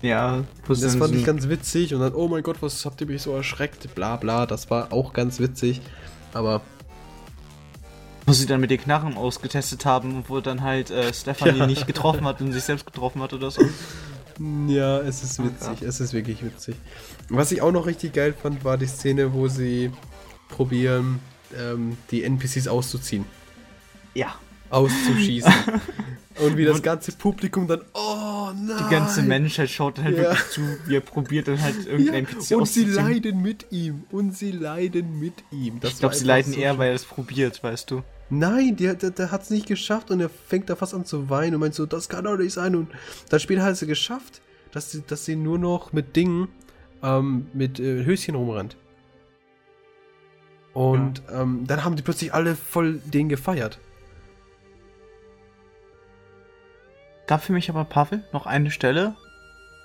[0.00, 3.22] Ja, Das fand ich ganz witzig und dann, oh mein Gott, was habt ihr mich
[3.22, 3.94] so erschreckt?
[3.94, 5.80] Bla bla, das war auch ganz witzig.
[6.34, 6.60] Aber
[8.26, 11.66] Wo sie dann mit den Knarren ausgetestet haben, wo dann halt äh, Stefanie Ja.
[11.66, 13.62] nicht getroffen hat und sich selbst getroffen hat oder so.
[14.68, 16.76] ja, es ist witzig, es ist wirklich witzig.
[17.30, 19.90] Was ich auch noch richtig geil fand, war die Szene, wo sie
[20.48, 21.20] probieren,
[21.56, 23.24] ähm, die NPCs auszuziehen,
[24.14, 24.34] Ja.
[24.70, 25.52] Auszuschießen.
[26.44, 28.76] und wie das Und- ganze Publikum dann, oh nein!
[28.86, 30.22] Die ganze Menschheit schaut dann halt Ja.
[30.24, 34.04] wirklich zu, wie er probiert dann halt irgendein Ja, NPC und sie leiden mit ihm.
[34.10, 35.80] Und sie leiden mit ihm.
[35.80, 36.78] Das Ich glaube, sie leiden so eher, schön.
[36.78, 38.02] weil er es probiert, weißt du.
[38.30, 41.30] Nein, der, der, der hat es nicht geschafft und er fängt da fast an zu
[41.30, 42.76] weinen und meint so, das kann doch nicht sein.
[42.76, 42.90] Und
[43.30, 46.48] das Spiel hat sie geschafft, dass sie, dass sie nur noch mit Dingen,
[47.02, 48.76] ähm, mit äh, Höschen rumrennt.
[50.74, 53.78] Und ähm, dann haben die plötzlich alle voll den gefeiert.
[57.28, 59.14] Gab für mich aber Pavel noch eine Stelle,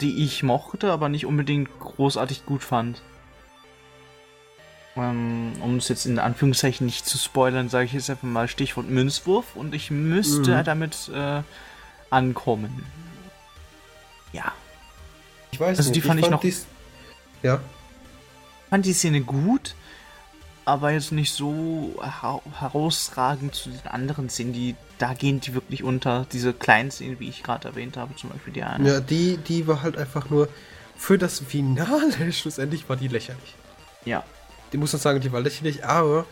[0.01, 3.01] die ich mochte, aber nicht unbedingt großartig gut fand.
[4.95, 8.89] Ähm, um es jetzt in Anführungszeichen nicht zu spoilern, sage ich jetzt einfach mal Stichwort
[8.89, 10.63] Münzwurf und ich müsste Mhm.
[10.63, 11.41] damit äh,
[12.10, 12.86] ankommen.
[14.32, 14.51] Ja.
[15.51, 16.65] Ich weiß Also die fand ich noch- dies-
[17.41, 17.60] ja.
[18.69, 19.75] fand die Szene gut,
[20.65, 25.84] aber jetzt nicht so hera herausragend zu den anderen Szenen, die da gehen die wirklich
[25.84, 26.26] unter.
[26.32, 28.88] Diese kleinen Szenen, wie ich gerade erwähnt habe, zum Beispiel die eine.
[28.88, 30.47] Ja, die, die war halt einfach nur
[30.95, 33.54] für das Finale schlussendlich war die lächerlich.
[34.06, 34.24] Ja.
[34.72, 36.26] Die muss man sagen, die war lächerlich, aber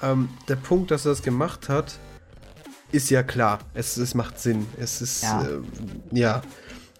[0.00, 1.98] ähm, der Punkt, dass er das gemacht hat,
[2.92, 3.58] ist ja klar.
[3.74, 4.64] Es, es macht Sinn.
[4.78, 5.42] Es ist, Ja.
[5.42, 5.64] Ähm,
[6.12, 6.42] ja.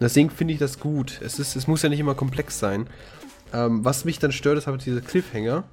[0.01, 1.21] Deswegen finde ich das gut.
[1.21, 2.87] Es, ist, es muss ja nicht immer komplex sein.
[3.53, 5.63] Ähm, was mich dann stört, ist halt diese Cliffhanger.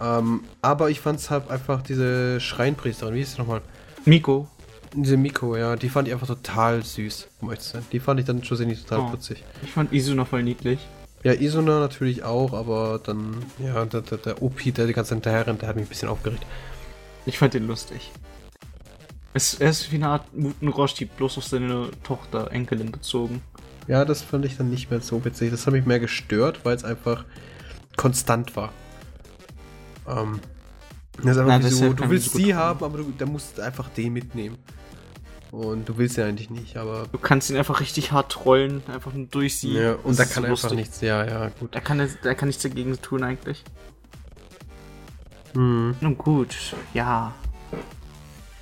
[0.00, 3.62] Ähm, aber ich fand es halt einfach diese Schreinpriesterin, wie hieß sie nochmal?
[4.04, 4.48] Miko.
[4.94, 7.86] Diese Miko, ja, die fand ich einfach total süß, um ehrlich zu sein.
[7.90, 9.10] Die fand ich dann schlussendlich total Oh.
[9.10, 9.42] putzig.
[9.64, 10.78] Ich fand Isuna voll niedlich.
[11.24, 15.16] Ja, Isona natürlich auch, aber dann, ja, der, der, der OP, der die ganze Zeit
[15.16, 16.44] hinterher rennt, der hat mich ein bisschen aufgeregt.
[17.26, 18.12] Ich fand den lustig.
[19.32, 23.42] Es, er ist wie eine Art Muten Roshi, bloß auf seine Tochter, Enkelin bezogen.
[23.88, 25.50] Ja, das fand ich dann nicht mehr so witzig.
[25.50, 27.24] Das hat mich mehr gestört, weil es einfach
[27.96, 28.72] konstant war.
[30.06, 30.40] Ähm,
[31.22, 33.62] das ist einfach Na, so, ja du willst sie haben, aber du, da musst du
[33.62, 34.56] einfach den mitnehmen.
[35.50, 37.06] Und du willst sie eigentlich nicht, aber.
[37.12, 39.74] Du kannst ihn einfach richtig hart trollen, einfach nur durch sie.
[39.74, 41.00] Ja, und da kann so einfach nichts.
[41.00, 41.72] Ja, ja, gut.
[41.74, 43.62] Da kann, da kann nichts dagegen tun eigentlich.
[45.54, 45.94] Hm.
[46.00, 47.32] Nun gut, ja.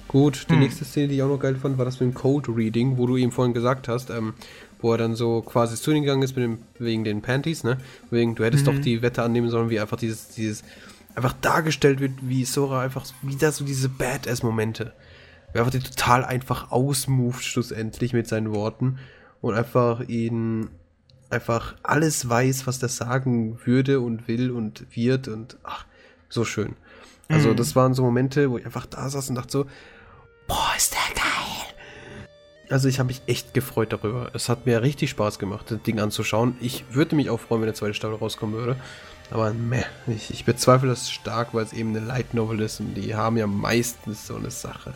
[0.09, 0.61] Gut, die Hm.
[0.61, 3.07] nächste Szene, die ich auch noch geil fand, war das mit dem Code Reading, wo
[3.07, 4.35] du ihm vorhin gesagt hast, ähm,
[4.83, 7.79] wo er dann so quasi zu ihnen gegangen ist mit dem, wegen den Panties, ne?
[8.11, 8.71] Wegen, du hättest Mhm.
[8.75, 10.65] doch die Wette annehmen sollen, wie einfach dieses, dieses,
[11.15, 14.93] einfach dargestellt wird, wie Sora einfach wieder so diese Badass-Momente.
[15.53, 18.99] Wie einfach die total einfach ausmoved schlussendlich mit seinen Worten
[19.41, 20.71] und einfach ihn
[21.31, 25.87] einfach alles weiß, was der sagen würde und will und wird und ach,
[26.29, 26.77] so schön.
[27.29, 27.57] Also Mhm.
[27.57, 29.67] das waren so Momente, wo ich einfach da saß und dachte so,
[30.47, 32.29] boah, ist der geil.
[32.71, 34.31] Also ich habe mich echt gefreut darüber.
[34.35, 36.57] Es hat mir richtig Spaß gemacht, das Ding anzuschauen.
[36.61, 38.77] Ich würde mich auch freuen, wenn eine zweite Staffel rauskommen würde.
[39.33, 42.95] Aber meh, ich, ich bezweifle das stark, weil es eben eine Light Novel ist und
[42.95, 44.93] die haben ja meistens so eine Sache.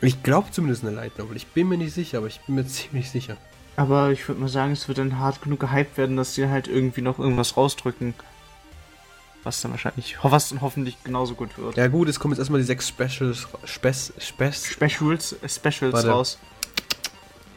[0.00, 1.36] Ich glaube zumindest eine Light Novel.
[1.36, 3.36] Ich bin mir nicht sicher, aber ich bin mir ziemlich sicher.
[3.74, 6.68] Aber ich würde mal sagen, es wird dann hart genug gehypt werden, dass sie halt
[6.68, 8.14] irgendwie noch irgendwas rausdrücken.
[9.42, 11.76] Was dann wahrscheinlich, was dann hoffentlich genauso gut wird.
[11.76, 16.10] Ja gut, es kommen jetzt erstmal die sechs Specials, Spes, Spes, Specials, äh, Specials Warte.
[16.10, 16.38] raus.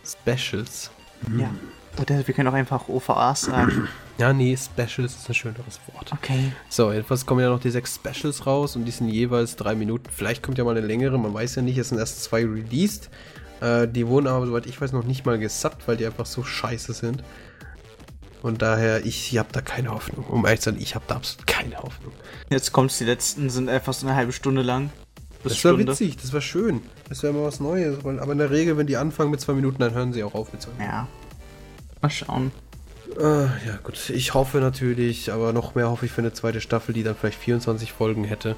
[0.03, 0.89] Specials.
[1.37, 1.51] Ja.
[1.99, 3.87] Oder wir können auch einfach OVAs sagen.
[4.17, 6.13] Ja, nee, Specials ist ein schöneres Wort.
[6.13, 6.51] Okay.
[6.69, 10.09] So, jedenfalls kommen ja noch die sechs Specials raus und die sind jeweils drei Minuten.
[10.11, 11.77] Vielleicht kommt ja mal eine längere, man weiß ja nicht.
[11.77, 13.09] Es sind erst zwei released.
[13.61, 16.43] Äh, die wurden aber, soweit ich weiß, noch nicht mal gesubbt, weil die einfach so
[16.43, 17.23] scheiße sind.
[18.41, 20.25] Und daher, ich habe da keine Hoffnung.
[20.25, 22.11] Um ehrlich zu sein, ich habe da absolut keine Hoffnung.
[22.49, 24.89] Jetzt kommt's, die letzten sind einfach so eine halbe Stunde lang.
[25.43, 25.91] Das wäre Stunde.
[25.91, 26.81] witzig, das wäre schön.
[27.09, 27.97] Das wäre mal was Neues.
[28.03, 30.51] Aber in der Regel, wenn die anfangen mit zwei Minuten, dann hören sie auch auf
[30.53, 30.91] mit zwei Minuten.
[30.91, 31.07] Ja.
[32.01, 32.51] Mal schauen.
[33.19, 34.09] Äh, ja, gut.
[34.09, 37.37] Ich hoffe natürlich, aber noch mehr hoffe ich für eine zweite Staffel, die dann vielleicht
[37.39, 38.55] 24 Folgen hätte.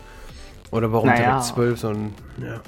[0.71, 1.21] Oder warum Naja.
[1.37, 2.61] direkt 12, sondern, ja.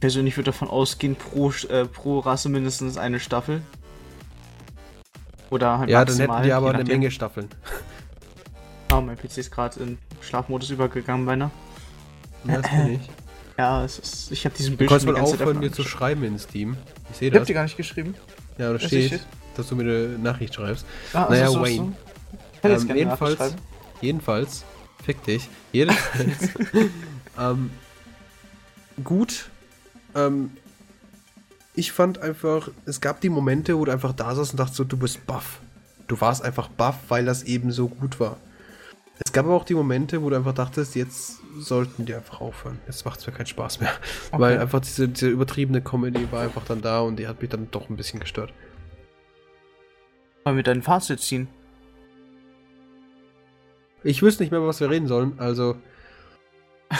[0.00, 3.62] Persönlich würde davon ausgehen, pro, äh, pro Rasse mindestens eine Staffel.
[5.50, 6.84] Oder halt Ja, dann maximal, hätten die aber eine.
[6.84, 7.48] Menge Staffeln.
[8.92, 11.50] Oh, mein PC ist gerade in Schlafmodus übergegangen, beinahe.
[12.44, 13.00] Ja, das bin ich.
[13.58, 16.38] Ja, es ist, ich habe diesen Du Bildschirm kannst mal aufhören, mir zu schreiben in
[16.38, 16.76] Steam.
[17.10, 17.46] Ich sehe Ich hab das.
[17.46, 18.14] dir gar nicht geschrieben.
[18.58, 19.20] Ja, da Das steht.
[19.58, 20.84] Dass du mir eine Nachricht schreibst.
[21.12, 21.92] Ah, Naja, so, so, Wayne.
[22.62, 22.68] so.
[22.68, 23.54] Ähm, jedenfalls,
[24.00, 24.64] jedenfalls,
[25.04, 25.48] fick dich.
[25.72, 26.50] Jedenfalls,
[27.38, 27.70] ähm,
[29.04, 29.48] gut.
[30.14, 30.50] Ähm,
[31.74, 34.84] ich fand einfach, es gab die Momente, wo du einfach da saßt und dachtest so,
[34.84, 35.60] du bist baff.
[36.08, 38.36] Du warst einfach baff, weil das eben so gut war.
[39.24, 42.78] Es gab aber auch die Momente, wo du einfach dachtest, jetzt sollten die einfach aufhören.
[42.86, 43.90] Jetzt macht es mir keinen Spaß mehr.
[44.30, 44.40] Okay.
[44.42, 47.68] Weil einfach diese, diese übertriebene Comedy war einfach dann da und die hat mich dann
[47.70, 48.52] doch ein bisschen gestört.
[50.46, 51.48] Wollen wir dein Fazit ziehen?
[54.04, 55.40] Ich wüsste nicht mehr, über was wir reden sollen.
[55.40, 55.74] Also,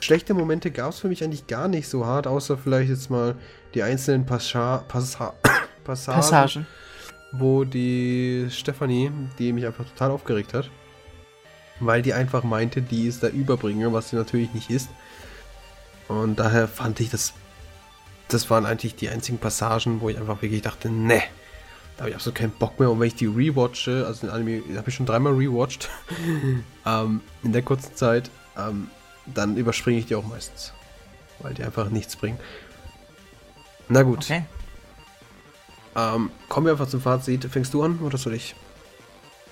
[0.00, 3.36] schlechte Momente gab es für mich eigentlich gar nicht so hart, außer vielleicht jetzt mal
[3.74, 5.34] die einzelnen Passa Passa
[5.84, 6.66] Passagen, Passagen.
[7.30, 10.68] wo die Stefanie, die mich einfach total aufgeregt hat,
[11.78, 14.88] weil die einfach meinte, die ist der Überbringer, was sie natürlich nicht ist.
[16.08, 17.32] Und daher fand ich das,
[18.26, 21.22] das waren eigentlich die einzigen Passagen, wo ich einfach wirklich dachte, ne,
[21.98, 22.90] da habe ich absolut keinen Bock mehr.
[22.90, 25.90] Und wenn ich die rewatche, also den Anime, habe ich schon dreimal rewatcht,
[26.86, 28.88] ähm, in der kurzen Zeit, ähm,
[29.26, 30.72] dann überspringe ich die auch meistens.
[31.40, 32.38] Weil die einfach nichts bringen.
[33.88, 34.44] Na gut, Okay.
[35.96, 37.44] ähm, kommen wir einfach zum Fazit.
[37.44, 38.54] Fängst du an oder soll ich?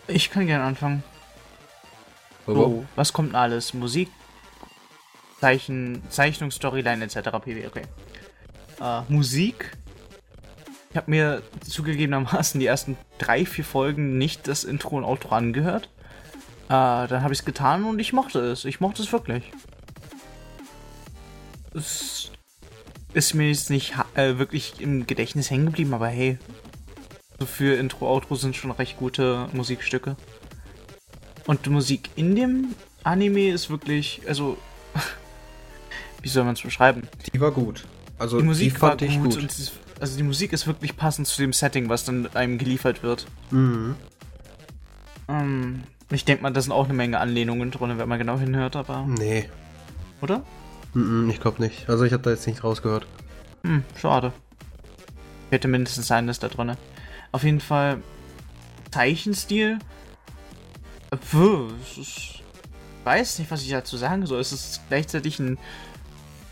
[0.07, 1.03] Ich kann gerne anfangen.
[2.47, 3.75] Oh, So, was kommt denn alles?
[3.75, 4.09] Musik,
[5.41, 7.17] Zeichen, Zeichnung, Storyline etc.
[7.43, 7.67] pp.
[7.67, 7.83] Okay.
[8.81, 9.76] Äh, Musik.
[10.97, 15.91] Ich habe mir zugegebenermaßen die ersten drei, vier Folgen nicht das Intro und Outro angehört.
[16.69, 18.65] Äh, dann habe ich es getan und ich mochte es.
[18.65, 19.53] Ich mochte es wirklich.
[21.75, 22.33] Es
[23.13, 26.39] ist mir jetzt nicht äh, wirklich im Gedächtnis hängen geblieben, aber hey.
[27.39, 30.17] So für Intro, Outro sind schon recht gute Musikstücke.
[31.47, 32.75] Und die Musik in dem
[33.05, 34.57] Anime ist wirklich, also,
[36.23, 37.07] wie soll man es beschreiben?
[37.35, 37.85] Die war gut.
[38.19, 41.27] Also Die Musik war fand gut, ich es ist, also die Musik ist wirklich passend
[41.27, 43.27] zu dem Setting, was dann einem geliefert wird.
[43.51, 43.97] Mhm.
[45.29, 48.77] Ähm, ich denke mal, da sind auch eine Menge Anlehnungen drin, wenn man genau hinhört,
[48.77, 49.49] aber, Nee,
[50.21, 50.43] oder?
[50.95, 51.89] Mhm, ich glaube nicht.
[51.89, 53.07] Also ich habe da jetzt nicht rausgehört.
[53.65, 54.33] Hm, schade.
[55.51, 56.77] Hätte mindestens eines da drin.
[57.33, 58.03] Auf jeden Fall
[58.91, 59.79] Zeichenstil.
[61.11, 62.43] es ist,
[63.05, 64.41] weiß nicht, was ich dazu sagen soll.
[64.41, 65.59] Es ist gleichzeitig ein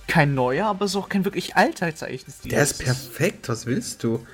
[0.08, 2.50] kein neuer, aber es ist auch kein wirklich alter Zeichenstil.
[2.50, 4.24] Der ist perfekt, was willst du?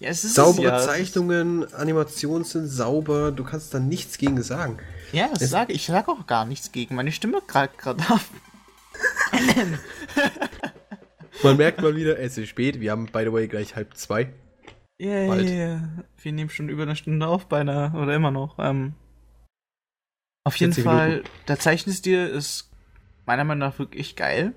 [0.00, 0.92] Ja, es ist Saubere es ja.
[0.92, 4.78] Zeichnungen, Animationen sind sauber, du kannst da nichts gegen sagen.
[5.12, 5.86] Ja, das Es- sage ich.
[5.86, 6.94] Sage auch gar nichts gegen.
[6.96, 8.20] Meine Stimme gerade gerade ab.
[11.42, 14.32] Man merkt mal wieder, es ist spät, wir haben by the way gleich halb zwei.
[15.00, 15.48] Yeah, Bald.
[15.48, 15.88] yeah.
[16.20, 17.92] Wir nehmen schon über eine Stunde auf, beinahe.
[18.00, 18.56] Oder immer noch.
[18.58, 18.94] Ähm,
[20.44, 21.28] auf jeden 40 Fall, Minuten.
[21.48, 22.70] der Zeichenstil ist
[23.26, 24.52] meiner Meinung nach wirklich geil.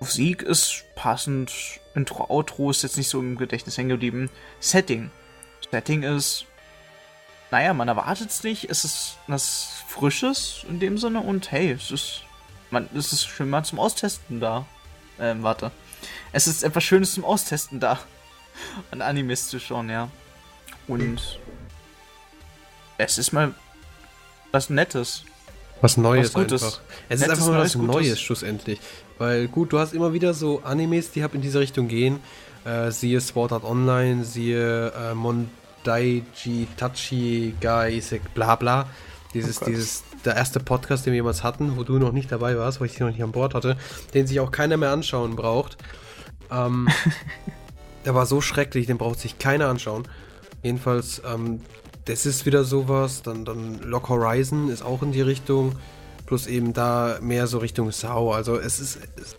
[0.00, 1.52] Musik ist passend.
[1.94, 4.30] Intro, Outro ist jetzt nicht so im Gedächtnis hängen geblieben.
[4.60, 5.10] Setting.
[5.70, 6.44] Setting ist.
[7.50, 8.68] Naja, man erwartet es nicht.
[8.68, 12.22] Es ist was Frisches in dem Sinne und hey, es ist.
[12.70, 14.66] Man, es ist schön mal zum Austesten da.
[15.18, 15.70] Ähm, warte.
[16.32, 17.98] Es ist etwas Schönes zum Austesten da.
[18.90, 20.10] An Animes zu schauen, ja.
[20.88, 21.38] Und.
[22.98, 23.54] Es ist mal
[24.52, 25.24] was Nettes.
[25.80, 26.62] Was Neues Was Gutes.
[26.62, 26.80] einfach.
[27.08, 28.20] Es ist Nettes, einfach mal was Neues, Neues Gutes.
[28.20, 28.80] schlussendlich.
[29.18, 32.20] Weil gut, du hast immer wieder so Animes, die halt in diese Richtung gehen.
[32.64, 38.88] Äh, siehe Sword Art Online, siehe äh, Mondaiji Tachi Ga Isek bla bla.
[39.34, 42.56] Dieses, Oh dieses, der erste Podcast, den wir jemals hatten, wo du noch nicht dabei
[42.58, 43.76] warst, weil ich dich noch nicht an Bord hatte,
[44.14, 45.76] den sich auch keiner mehr anschauen braucht.
[46.50, 46.88] Ähm,
[48.04, 50.08] der war so schrecklich, den braucht sich keiner anschauen.
[50.62, 51.60] Jedenfalls, ähm,
[52.06, 53.22] das ist wieder sowas.
[53.22, 55.76] Dann, dann Lock Horizon ist auch in die Richtung.
[56.26, 58.32] Plus eben da mehr so Richtung Sau.
[58.32, 59.36] Also es ist, es,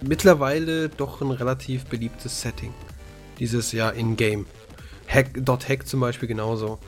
[0.00, 2.72] mittlerweile doch ein relativ beliebtes Setting.
[3.38, 4.46] Dieses ja in-game.
[5.08, 6.78] Hack, Dot Hack zum Beispiel genauso.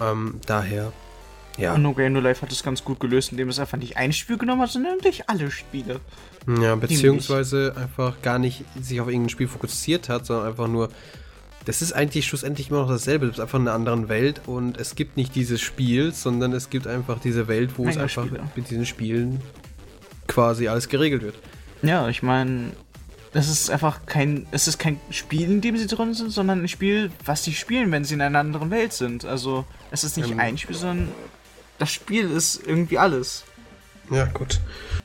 [0.00, 0.92] Ähm, daher.
[1.56, 1.74] Ja.
[1.74, 4.12] Und No Game No Life hat es ganz gut gelöst, indem es einfach nicht ein
[4.12, 6.00] Spiel genommen hat, sondern eigentlich alle Spiele.
[6.60, 10.90] Ja, beziehungsweise einfach gar nicht sich auf irgendein Spiel fokussiert hat, sondern einfach nur.
[11.66, 13.26] Das ist eigentlich schlussendlich immer noch dasselbe.
[13.26, 16.70] Das ist einfach in einer anderen Welt und es gibt nicht dieses Spiel, sondern es
[16.70, 18.44] gibt einfach diese Welt, wo es Menge einfach Spiele.
[18.54, 19.40] mit diesen Spielen
[20.28, 21.34] quasi alles geregelt wird.
[21.82, 22.70] Ja, ich meine,
[23.32, 26.68] es ist einfach kein, es ist kein Spiel, in dem sie drin sind, sondern ein
[26.68, 29.24] Spiel, was sie spielen, wenn sie in einer anderen Welt sind.
[29.24, 30.40] Also, es ist nicht Ähm.
[30.40, 31.08] ein Spiel, sondern
[31.78, 33.44] das Spiel ist irgendwie alles.
[34.10, 34.60] Ja, gut.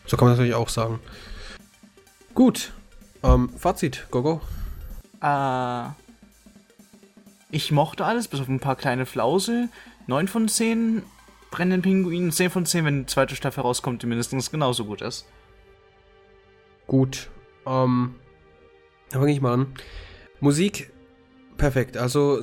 [0.05, 0.99] So kann man natürlich auch sagen.
[2.35, 2.71] Gut.
[3.23, 4.41] Ähm, Fazit, Gogo.
[5.21, 5.85] Äh,
[7.51, 9.69] ich mochte alles, bis auf ein paar kleine Flause.
[10.07, 11.03] 9 von 10
[11.51, 15.27] brennenden Pinguinen, 10 von 10, wenn die zweite Staffel rauskommt, die mindestens genauso gut ist.
[16.87, 17.29] Gut.
[17.65, 18.15] Ähm,
[19.09, 19.67] dann fange ich mal an.
[20.39, 20.91] Musik,
[21.57, 21.97] perfekt.
[21.97, 22.41] Also,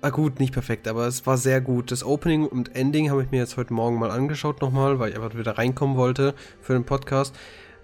[0.00, 1.90] ah gut, nicht perfekt, aber es war sehr gut.
[1.90, 5.16] Das Opening und Ending habe ich mir jetzt heute Morgen mal angeschaut nochmal, weil ich
[5.16, 7.36] einfach wieder reinkommen wollte für den Podcast.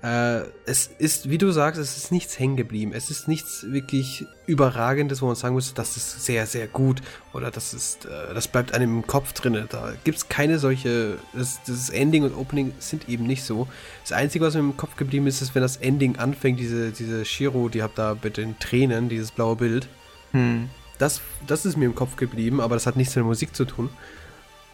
[0.07, 2.93] Äh, es ist, wie du sagst, es ist nichts hängen geblieben.
[2.95, 7.03] Es ist nichts wirklich Überragendes, wo man sagen muss, das ist sehr, sehr gut
[7.33, 9.67] oder das ist, äh, das bleibt einem im Kopf drin.
[9.69, 13.67] Da gibt es keine solche, das, das Ending und Opening sind eben nicht so.
[14.03, 17.25] Das Einzige, was mir im Kopf geblieben ist, ist, wenn das Ending anfängt, diese, diese
[17.25, 19.89] Shiro, die habt da mit den Tränen, dieses blaue Bild.
[20.31, 20.71] Hm.
[20.99, 23.65] Das, das ist mir im Kopf geblieben, aber das hat nichts mit der Musik zu
[23.65, 23.91] tun.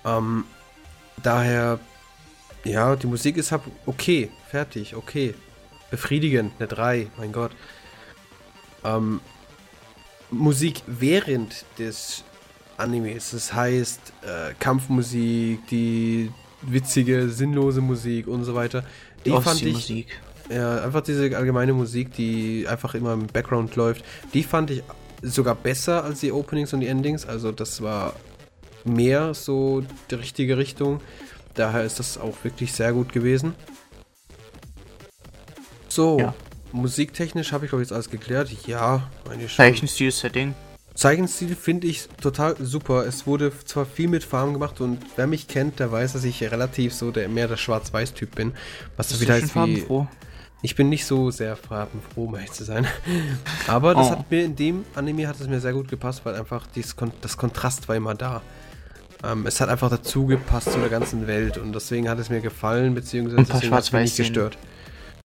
[0.04, 0.44] Ähm,
[1.22, 1.78] daher,
[2.64, 5.34] ja, die Musik ist halt okay, fertig, okay.
[5.90, 7.52] Befriedigend, eine 3, mein Gott.
[8.84, 9.20] Ähm,
[10.30, 12.24] Musik während des
[12.78, 16.30] Animes, das heißt äh, Kampfmusik, die
[16.62, 18.84] witzige, sinnlose Musik und so weiter.
[19.24, 20.20] Die fand ich, Musik.
[20.48, 24.82] ja, einfach diese allgemeine Musik, die einfach immer im Background läuft, die fand ich
[25.22, 27.26] sogar besser als die Openings und die Endings.
[27.26, 28.14] Also das war
[28.84, 31.00] mehr so die richtige Richtung.
[31.54, 33.54] Daher ist das auch wirklich sehr gut gewesen.
[35.88, 36.34] So, Ja.
[36.72, 38.50] musiktechnisch habe ich glaube ich jetzt alles geklärt.
[38.66, 39.56] Ja, meine schon.
[39.64, 40.54] Zeichenstil, Setting.
[40.94, 43.06] Zeichenstil finde ich total super.
[43.06, 46.42] Es wurde zwar viel mit Farben gemacht und wer mich kennt, der weiß, dass ich
[46.42, 48.52] relativ so der mehr der Schwarz-Weiß-Typ bin.
[48.96, 49.48] Was Bist wieder heißt wie.
[49.50, 50.06] farbenfroh?
[50.64, 52.86] Ich bin nicht so sehr farbenfroh, um ehrlich zu sein.
[53.66, 54.10] Aber das Oh.
[54.12, 57.12] hat mir in dem Anime hat es mir sehr gut gepasst, weil einfach dies, Kon-
[57.20, 58.42] das Kontrast war immer da.
[59.24, 62.40] Ähm, es hat einfach dazu gepasst zu der ganzen Welt und deswegen hat es mir
[62.40, 64.58] gefallen, beziehungsweise deswegen hat es mich nicht gestört.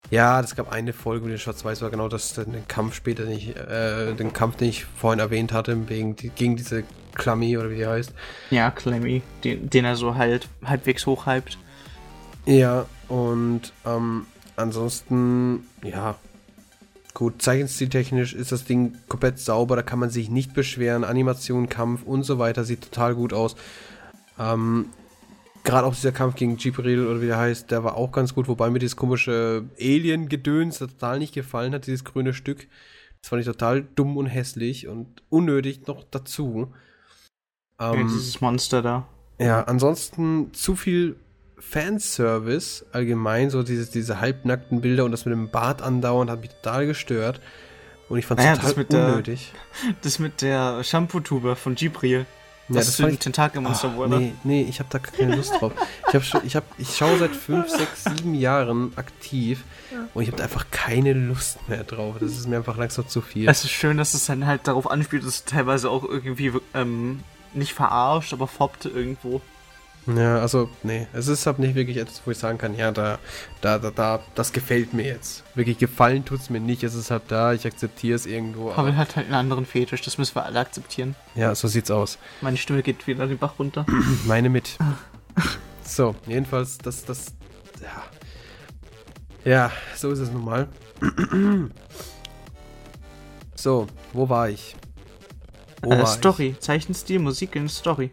[0.09, 3.55] Ja, es gab eine Folge, wo der Schwarz-Weiß war, genau das, den Kampf später nicht,
[3.55, 6.83] äh, den Kampf, den ich vorhin erwähnt hatte, wegen, gegen diese
[7.15, 8.13] Klammy oder wie die heißt.
[8.51, 11.57] Ja, Clemmy, den, den er so halt halbwegs hochhypt.
[12.45, 16.15] Ja, und ähm, ansonsten, ja,
[17.13, 21.03] gut, zeichenstiltechnisch ist das Ding komplett sauber, da kann man sich nicht beschweren.
[21.03, 23.55] Animation, Kampf und so weiter sieht total gut aus.
[24.39, 24.87] Ähm,
[25.65, 28.49] Gerade auch dieser Kampf gegen Jibril oder wie der heißt, der war auch ganz gut,
[28.49, 32.67] wobei mir dieses komische Alien-Gedöns total nicht gefallen hat, dieses grüne Stück.
[33.21, 36.73] Das fand ich total dumm und hässlich und unnötig noch dazu.
[37.79, 39.07] Ja, Ähm, dieses Monster da.
[39.39, 41.15] ja, ansonsten zu viel
[41.69, 46.49] Fanservice allgemein, so diese, diese halbnackten Bilder und das mit dem Bart andauernd hat mich
[46.51, 47.39] total gestört.
[48.09, 49.51] Und ich fand es Naja, total das mit der- unnötig.
[50.01, 52.25] Das mit der Shampoo-Tube von Gibril.
[52.69, 54.17] Ja, das das den ich- Tentakelmonster Ach, wurde.
[54.17, 55.73] nee, nee, ich habe da keine Lust drauf.
[56.07, 59.63] Ich, hab schon, ich, hab, ich schaue seit 5, 6, 7 Jahren aktiv
[60.13, 62.15] und ich habe da einfach keine Lust mehr drauf.
[62.19, 63.49] Das ist mir einfach langsam zu viel.
[63.49, 67.19] Es ist schön, dass es dann halt darauf anspielt, dass es teilweise auch irgendwie ähm,
[67.53, 69.41] nicht verarscht, aber foppt irgendwo.
[70.05, 73.19] Ja, also, nee, es ist halt nicht wirklich etwas, wo ich sagen kann, ja, da,
[73.61, 75.43] da, da, da, das gefällt mir jetzt.
[75.55, 78.65] Wirklich gefallen tut's mir nicht, es ist halt da, ich akzeptiere es irgendwo.
[78.67, 81.15] Aber, Pavel hat halt einen anderen Fetisch, das müssen wir alle akzeptieren.
[81.35, 82.17] ja, so sieht's aus.
[82.41, 83.85] Meine Stimme geht wieder den Bach runter.
[84.25, 84.77] Meine mit.
[85.83, 87.27] So, jedenfalls, das, das,
[87.81, 88.03] ja.
[89.49, 90.67] Ja, so ist es nun mal.
[93.55, 94.75] So, wo war ich?
[95.81, 98.11] Wo Äh, war Story, Zeichenstil, Musik in Story.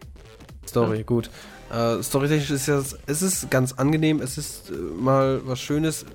[0.63, 0.69] Ich?
[0.69, 1.29] Story, gut.
[1.71, 6.05] Äh, Storytechnisch ist ja, es ist ganz angenehm, es ist äh, mal was Schönes,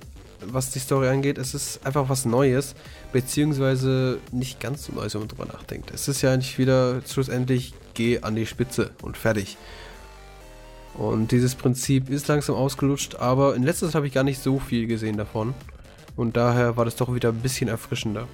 [0.45, 1.39] was die Story angeht.
[1.39, 2.75] Es ist einfach was Neues,
[3.11, 5.91] beziehungsweise nicht ganz so Neues, wenn man drüber nachdenkt.
[5.91, 9.57] Es ist ja eigentlich wieder schlussendlich, geh an die Spitze und fertig.
[10.93, 14.59] Und dieses Prinzip ist langsam ausgelutscht, aber in letzter Zeit habe ich gar nicht so
[14.59, 15.55] viel gesehen davon.
[16.15, 18.27] Und daher war das doch wieder ein bisschen erfrischender.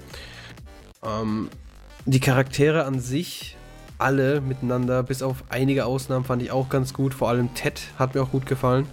[1.03, 1.49] Ähm,
[2.05, 3.57] die Charaktere an sich,
[3.97, 7.13] alle miteinander, bis auf einige Ausnahmen, fand ich auch ganz gut.
[7.13, 8.87] Vor allem Ted hat mir auch gut gefallen.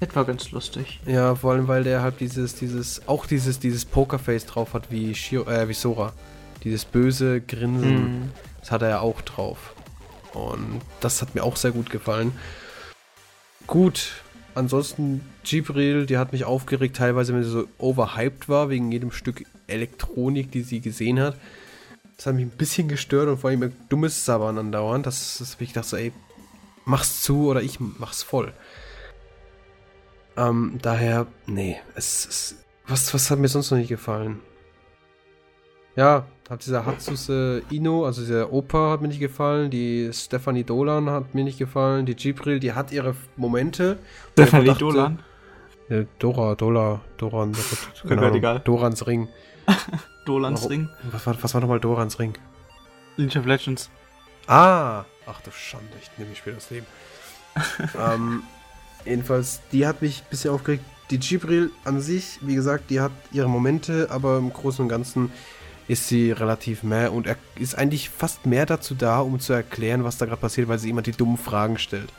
[0.00, 1.00] Das war ganz lustig.
[1.06, 5.14] Ja, vor allem, weil der halt dieses, dieses, auch dieses, dieses Pokerface drauf hat wie,
[5.14, 6.12] Shiro, äh, wie Sora.
[6.64, 8.30] Dieses böse Grinsen, Mhm.
[8.60, 9.74] das hat er ja auch drauf.
[10.34, 12.32] Und das hat mir auch sehr gut gefallen.
[13.66, 14.12] Gut,
[14.54, 19.44] ansonsten Gibril, die hat mich aufgeregt, teilweise, wenn sie so overhyped war, wegen jedem Stück
[19.66, 21.36] Elektronik, die sie gesehen hat.
[22.16, 25.06] Das hat mich ein bisschen gestört und vor allem ein dummes Sabbern andauernd.
[25.06, 26.12] Das ist, wie ich dachte, so, ey,
[26.84, 28.52] mach's zu oder ich mach's voll.
[30.36, 32.56] Ähm, daher, nee, es ist.
[32.86, 34.40] Was, was hat mir sonst noch nicht gefallen?
[35.94, 41.10] Ja, hat dieser Hatsuse Ino, also dieser Opa hat mir nicht gefallen, die Stephanie Dolan
[41.10, 43.98] hat mir nicht gefallen, die Gibril, die hat ihre Momente.
[44.32, 45.18] Stephanie dachte- Dolan.
[45.92, 47.52] Äh, Dora, Dola, Doran,
[48.08, 48.60] Ahnung, egal.
[48.60, 49.28] Dorans Ring.
[50.24, 50.88] Dolans Warum- Ring.
[51.10, 52.32] Was war, was war nochmal Dorans Ring?
[53.18, 53.90] League of Legends.
[54.46, 55.04] Ah!
[55.26, 56.86] Ach du Schande, ich nehme mir später das Leben.
[57.98, 58.42] ähm,
[59.04, 60.84] jedenfalls, die hat mich ein bisschen aufgeregt.
[61.10, 65.30] Die Gibril an sich, wie gesagt, die hat ihre Momente, aber im Großen und Ganzen
[65.88, 70.04] ist sie relativ mehr und er ist eigentlich fast mehr dazu da, um zu erklären,
[70.04, 72.10] was da gerade passiert, weil sie immer die dummen Fragen stellt.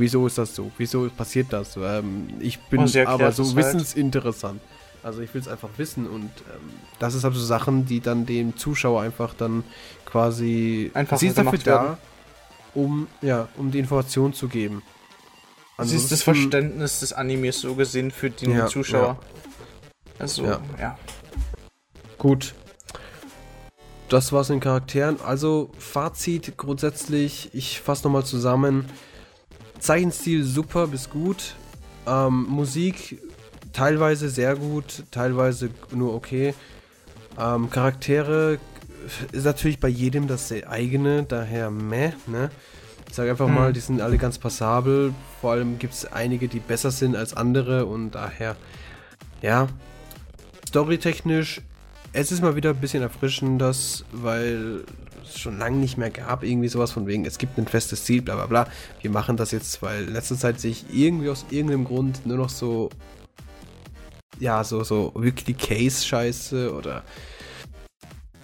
[0.00, 0.70] Wieso ist das so?
[0.78, 1.76] Wieso passiert das?
[1.76, 3.58] Ähm, ich bin Oh, sie aber so es halt.
[3.66, 4.60] wissensinteressant.
[5.02, 8.26] Also ich will es einfach wissen und ähm, das ist halt so Sachen, die dann
[8.26, 9.64] dem Zuschauer einfach dann
[10.04, 11.96] quasi Einfacher sie ist dafür da, werden.
[12.74, 14.82] um ja, um die Information zu geben.
[15.78, 19.18] Das ist das Ansonsten- Verständnis des Animes so gesehen für den Ja, Zuschauer.
[20.18, 20.60] Also, Ja.
[20.78, 20.98] ja.
[22.18, 22.54] Gut.
[24.10, 25.18] Das war's in den Charakteren.
[25.24, 28.84] Also, Fazit grundsätzlich, ich fasse nochmal zusammen.
[29.80, 31.56] Zeichenstil super bis gut.
[32.06, 33.20] Ähm, Musik
[33.72, 36.54] teilweise sehr gut, teilweise nur okay.
[37.38, 38.58] Ähm, Charaktere
[39.32, 42.50] ist natürlich bei jedem das eigene, daher meh, ne?
[43.08, 43.54] Ich sage einfach Mhm.
[43.54, 45.12] mal, die sind alle ganz passabel.
[45.40, 48.56] Vor allem gibt es einige, die besser sind als andere und daher,
[49.42, 49.68] ja,
[50.68, 51.60] storytechnisch,
[52.12, 54.84] es ist mal wieder ein bisschen erfrischend, das, weil
[55.38, 58.34] schon lange nicht mehr gab, irgendwie sowas von wegen, es gibt ein festes Ziel, bla
[58.36, 58.66] bla bla.
[59.00, 62.36] Wir machen das jetzt, weil in letzter Zeit sehe ich irgendwie aus irgendeinem Grund nur
[62.36, 62.90] noch so,
[64.38, 67.04] ja, so, so wirklich Case-Scheiße oder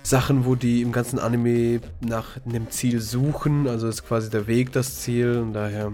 [0.03, 4.73] Sachen, wo die im ganzen Anime nach einem Ziel suchen, also ist quasi der Weg
[4.73, 5.93] das Ziel und daher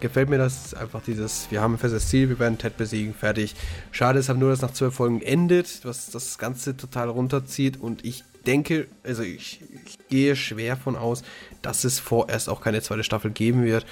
[0.00, 3.54] gefällt mir das einfach dieses, wir haben ein festes Ziel, wir werden Ted besiegen, fertig.
[3.90, 8.04] Schade ist halt nur, dass nach zwölf Folgen endet, was das Ganze total runterzieht und
[8.04, 11.22] ich denke, also ich, ich gehe schwer von aus,
[11.62, 13.84] dass es vorerst auch keine zweite Staffel geben wird.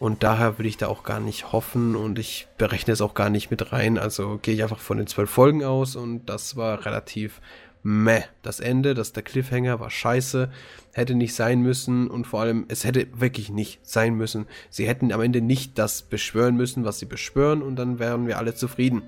[0.00, 3.30] Und daher würde ich da auch gar nicht hoffen und ich berechne es auch gar
[3.30, 3.98] nicht mit rein.
[3.98, 7.40] Also gehe ich einfach von den zwölf Folgen aus und das war relativ
[7.82, 8.22] meh.
[8.42, 10.50] Das Ende, das der Cliffhanger war scheiße,
[10.92, 14.46] hätte nicht sein müssen und vor allem, es hätte wirklich nicht sein müssen.
[14.70, 18.38] Sie hätten am Ende nicht das beschwören müssen, was sie beschwören und dann wären wir
[18.38, 19.02] alle zufrieden.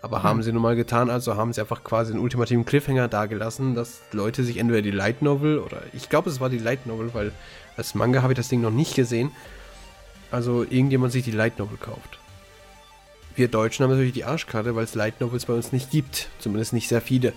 [0.00, 3.76] Aber haben sie nun mal getan, also haben sie einfach quasi einen ultimativen Cliffhanger dagelassen,
[3.76, 7.14] dass Leute sich entweder die Light Novel oder ich glaube, es war die Light Novel,
[7.14, 7.30] weil
[7.76, 9.30] als Manga habe ich das Ding noch nicht gesehen.
[10.32, 12.18] Also irgendjemand sich die Light Novel kauft.
[13.34, 16.28] Wir Deutschen haben natürlich die Arschkarte, weil es Light Novels bei uns nicht gibt.
[16.38, 17.32] Zumindest nicht sehr viele.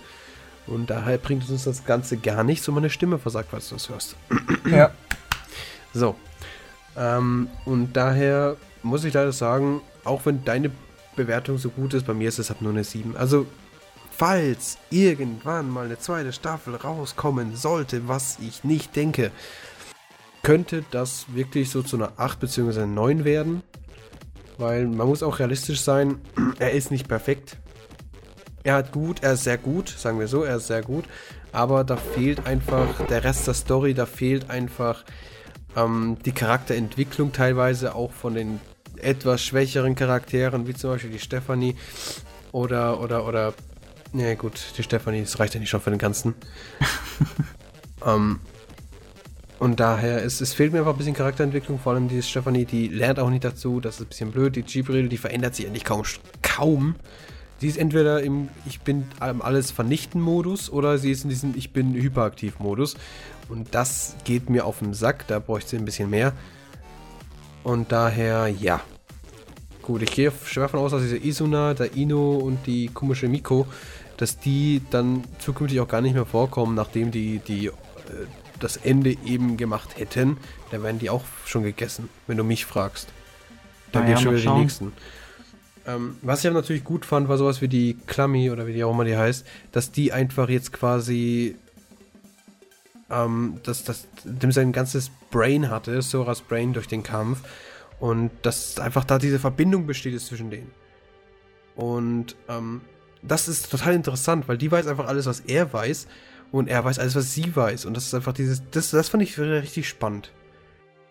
[0.66, 3.88] Und daher bringt uns das Ganze gar nichts und meine Stimme versagt, falls du das
[3.88, 4.16] hörst.
[4.70, 4.90] Ja.
[5.94, 6.16] So.
[6.96, 10.70] Ähm, und daher muss ich leider sagen, auch wenn deine
[11.14, 13.16] Bewertung so gut ist, bei mir ist es ab nur eine 7.
[13.16, 13.46] Also,
[14.10, 19.30] falls irgendwann mal eine zweite Staffel rauskommen sollte, was ich nicht denke,
[20.42, 22.86] könnte das wirklich so zu einer 8 bzw.
[22.86, 23.62] 9 werden.
[24.58, 26.20] Weil man muss auch realistisch sein,
[26.58, 27.58] er ist nicht perfekt.
[28.62, 31.04] Er hat gut, er ist sehr gut, sagen wir so, er ist sehr gut.
[31.52, 35.04] Aber da fehlt einfach der Rest der Story, da fehlt einfach
[35.76, 38.60] ähm, die Charakterentwicklung teilweise auch von den
[38.96, 41.76] etwas schwächeren Charakteren, wie zum Beispiel die Stephanie
[42.52, 43.54] oder, oder, oder,
[44.12, 46.34] ne gut, die Stephanie, das reicht ja nicht schon für den ganzen.
[48.06, 48.40] ähm,
[49.58, 52.88] und daher, es, es fehlt mir einfach ein bisschen Charakterentwicklung, vor allem die Stephanie, die
[52.88, 55.84] lernt auch nicht dazu, das ist ein bisschen blöd, die Gibril, die verändert sich eigentlich
[55.84, 56.02] kaum,
[56.42, 56.96] kaum.
[57.58, 61.72] Sie ist entweder im Ich bin alles vernichten Modus oder sie ist in diesem Ich
[61.72, 62.96] bin hyperaktiv Modus.
[63.48, 66.34] Und das geht mir auf den Sack, da bräuchte sie ein bisschen mehr.
[67.62, 68.82] Und daher, ja.
[69.80, 73.66] Gut, ich gehe schwer davon aus, dass diese Isuna, der Ino und die komische Miko,
[74.18, 77.72] dass die dann zukünftig auch gar nicht mehr vorkommen, nachdem die, die äh,
[78.60, 80.38] das Ende eben gemacht hätten.
[80.70, 83.08] Da werden die auch schon gegessen, wenn du mich fragst.
[83.92, 84.92] Dann naja, schon wieder die nächsten.
[85.86, 88.82] Ähm, was ich aber natürlich gut fand, war sowas wie die Klammy oder wie die
[88.82, 91.56] auch immer die heißt, dass die einfach jetzt quasi
[93.10, 97.42] ähm, dass, dass dem sein ganzes Brain hatte, Soras Brain durch den Kampf.
[97.98, 100.70] Und dass einfach da diese Verbindung besteht zwischen denen.
[101.76, 102.82] Und ähm,
[103.22, 106.06] das ist total interessant, weil die weiß einfach alles, was er weiß.
[106.52, 107.84] Und er weiß alles, was sie weiß.
[107.84, 108.62] Und das ist einfach dieses.
[108.70, 110.32] Das, das fand ich richtig spannend.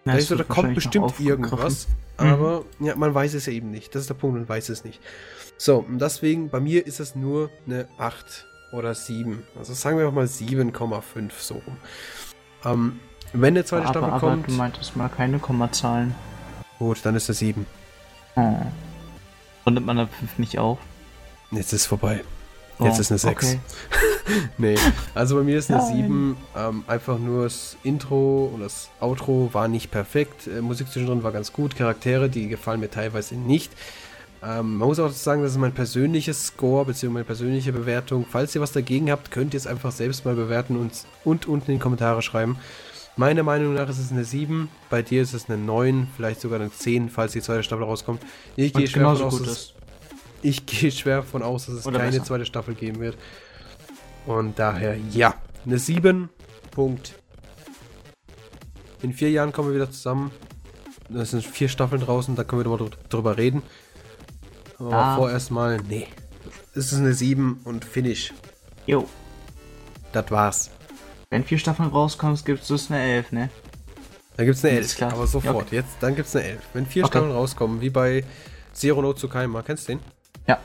[0.06, 1.88] Ja, da, so, da kommt bestimmt irgendwas.
[2.20, 2.26] Mhm.
[2.26, 3.94] Aber ja, man weiß es ja eben nicht.
[3.96, 5.02] Das ist der Punkt, man weiß es nicht.
[5.58, 9.44] So, und deswegen, bei mir ist es nur eine 8 oder 7.
[9.58, 11.78] Also sagen wir mal 7,5 so rum.
[12.64, 13.00] Ähm,
[13.34, 14.48] wenn eine zweite aber, Staffel aber kommt.
[14.48, 16.14] Du meintest mal keine Kommazahlen.
[16.80, 17.66] Gut, dann ist es 7.
[18.36, 18.56] Oh.
[19.66, 20.78] Rundet man da 5 nicht auf?
[21.52, 22.24] Jetzt ist es vorbei.
[22.80, 23.46] Jetzt oh, ist eine 6.
[23.46, 23.60] Okay.
[24.58, 24.76] nee,
[25.14, 25.96] also bei mir ist eine Nein.
[25.96, 26.38] 7.
[26.58, 30.48] Ähm, einfach nur das Intro und das Outro war nicht perfekt.
[30.48, 31.76] Äh, Musik zwischendrin war ganz gut.
[31.76, 33.72] Charaktere, die gefallen mir teilweise nicht.
[34.44, 37.10] Ähm, man muss auch sagen, das ist mein persönliches Score bzw.
[37.10, 38.26] meine persönliche Bewertung.
[38.30, 40.92] Falls ihr was dagegen habt, könnt ihr es einfach selbst mal bewerten und,
[41.24, 42.58] und unten in die Kommentare schreiben.
[43.18, 46.60] Meiner Meinung nach ist es eine 7, bei dir ist es eine 9, vielleicht sogar
[46.60, 48.22] eine 10, falls die zweite Staffel rauskommt.
[48.58, 49.74] Ich gehe schwer davon aus, dass,
[50.42, 52.26] ich gehe schwer davon aus, dass es Oder keine besser.
[52.26, 53.18] zweite Staffel geben wird.
[54.26, 56.30] Und daher, ja, eine 7.
[56.72, 57.16] Punkt.
[59.02, 60.32] In vier Jahren kommen wir wieder zusammen.
[61.14, 63.62] Es sind vier Staffeln draußen, da können wir mal drüber reden.
[64.80, 65.16] Aber ah.
[65.16, 66.08] vorerst mal, nee.
[66.74, 68.34] Es ist eine 7 und Finish.
[68.86, 69.08] Jo.
[70.12, 70.72] Das war's.
[71.30, 73.50] Wenn vier Staffeln rauskommen, gibt es eine 11, ne?
[74.38, 75.68] Dann gibt's eine 11, aber sofort.
[75.68, 75.76] Okay.
[75.76, 76.62] Jetzt, dann gibt's eine 11.
[76.74, 77.12] Wenn vier okay.
[77.12, 78.24] Staffeln rauskommen, wie bei
[78.74, 80.02] Zero No Tsukaima, kennst du den?
[80.48, 80.60] Ja,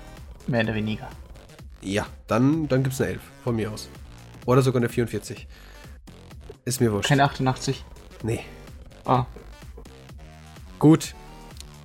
[0.46, 1.08] mehr oder weniger.
[1.82, 3.88] Ja, dann, dann gibt's eine 11, von mir aus.
[4.46, 5.46] Oder sogar eine 44.
[6.64, 7.08] Ist mir wurscht.
[7.08, 7.84] Keine 88?
[8.22, 8.40] Nee.
[9.04, 9.24] Ah.
[10.78, 11.14] Gut,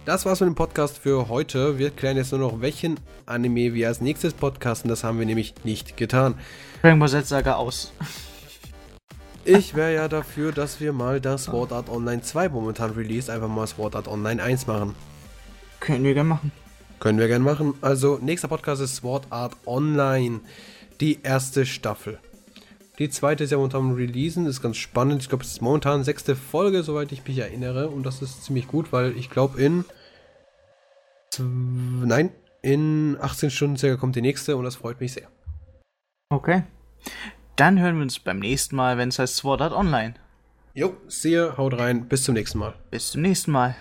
[0.06, 1.80] das war's mit dem Podcast für heute.
[1.80, 4.88] Wir klären jetzt nur noch, welchen Anime wir als nächstes podcasten.
[4.88, 6.36] Das haben wir nämlich nicht getan.
[6.84, 7.92] Dragon Ball Z Saga aus.
[9.46, 13.48] Ich wäre ja dafür, dass wir mal das Sword Art Online 2 momentan release, einfach
[13.48, 14.96] mal Sword Art Online 1 machen.
[15.80, 16.52] Können wir gerne machen.
[17.06, 17.76] Können wir gerne machen.
[17.82, 20.40] Also, nächster Podcast ist Sword Art Online.
[21.00, 22.18] Die erste Staffel.
[22.98, 25.22] Die zweite ist ja momentan releasen, ist ganz spannend.
[25.22, 27.90] Ich glaube, es ist momentan sechste Folge, soweit ich mich erinnere.
[27.90, 29.86] Und das ist ziemlich gut, weil ich glaube, in.
[31.38, 32.32] Nein,
[32.64, 35.28] in 18 Stunden circa kommt die nächste und das freut mich sehr.
[36.32, 36.64] Okay.
[37.56, 40.16] Dann hören wir uns beim nächsten Mal, wenn es heißt Sword Art Online.
[40.74, 42.74] Jo, sehe, haut rein, bis zum nächsten Mal.
[42.90, 43.76] Bis zum nächsten Mal.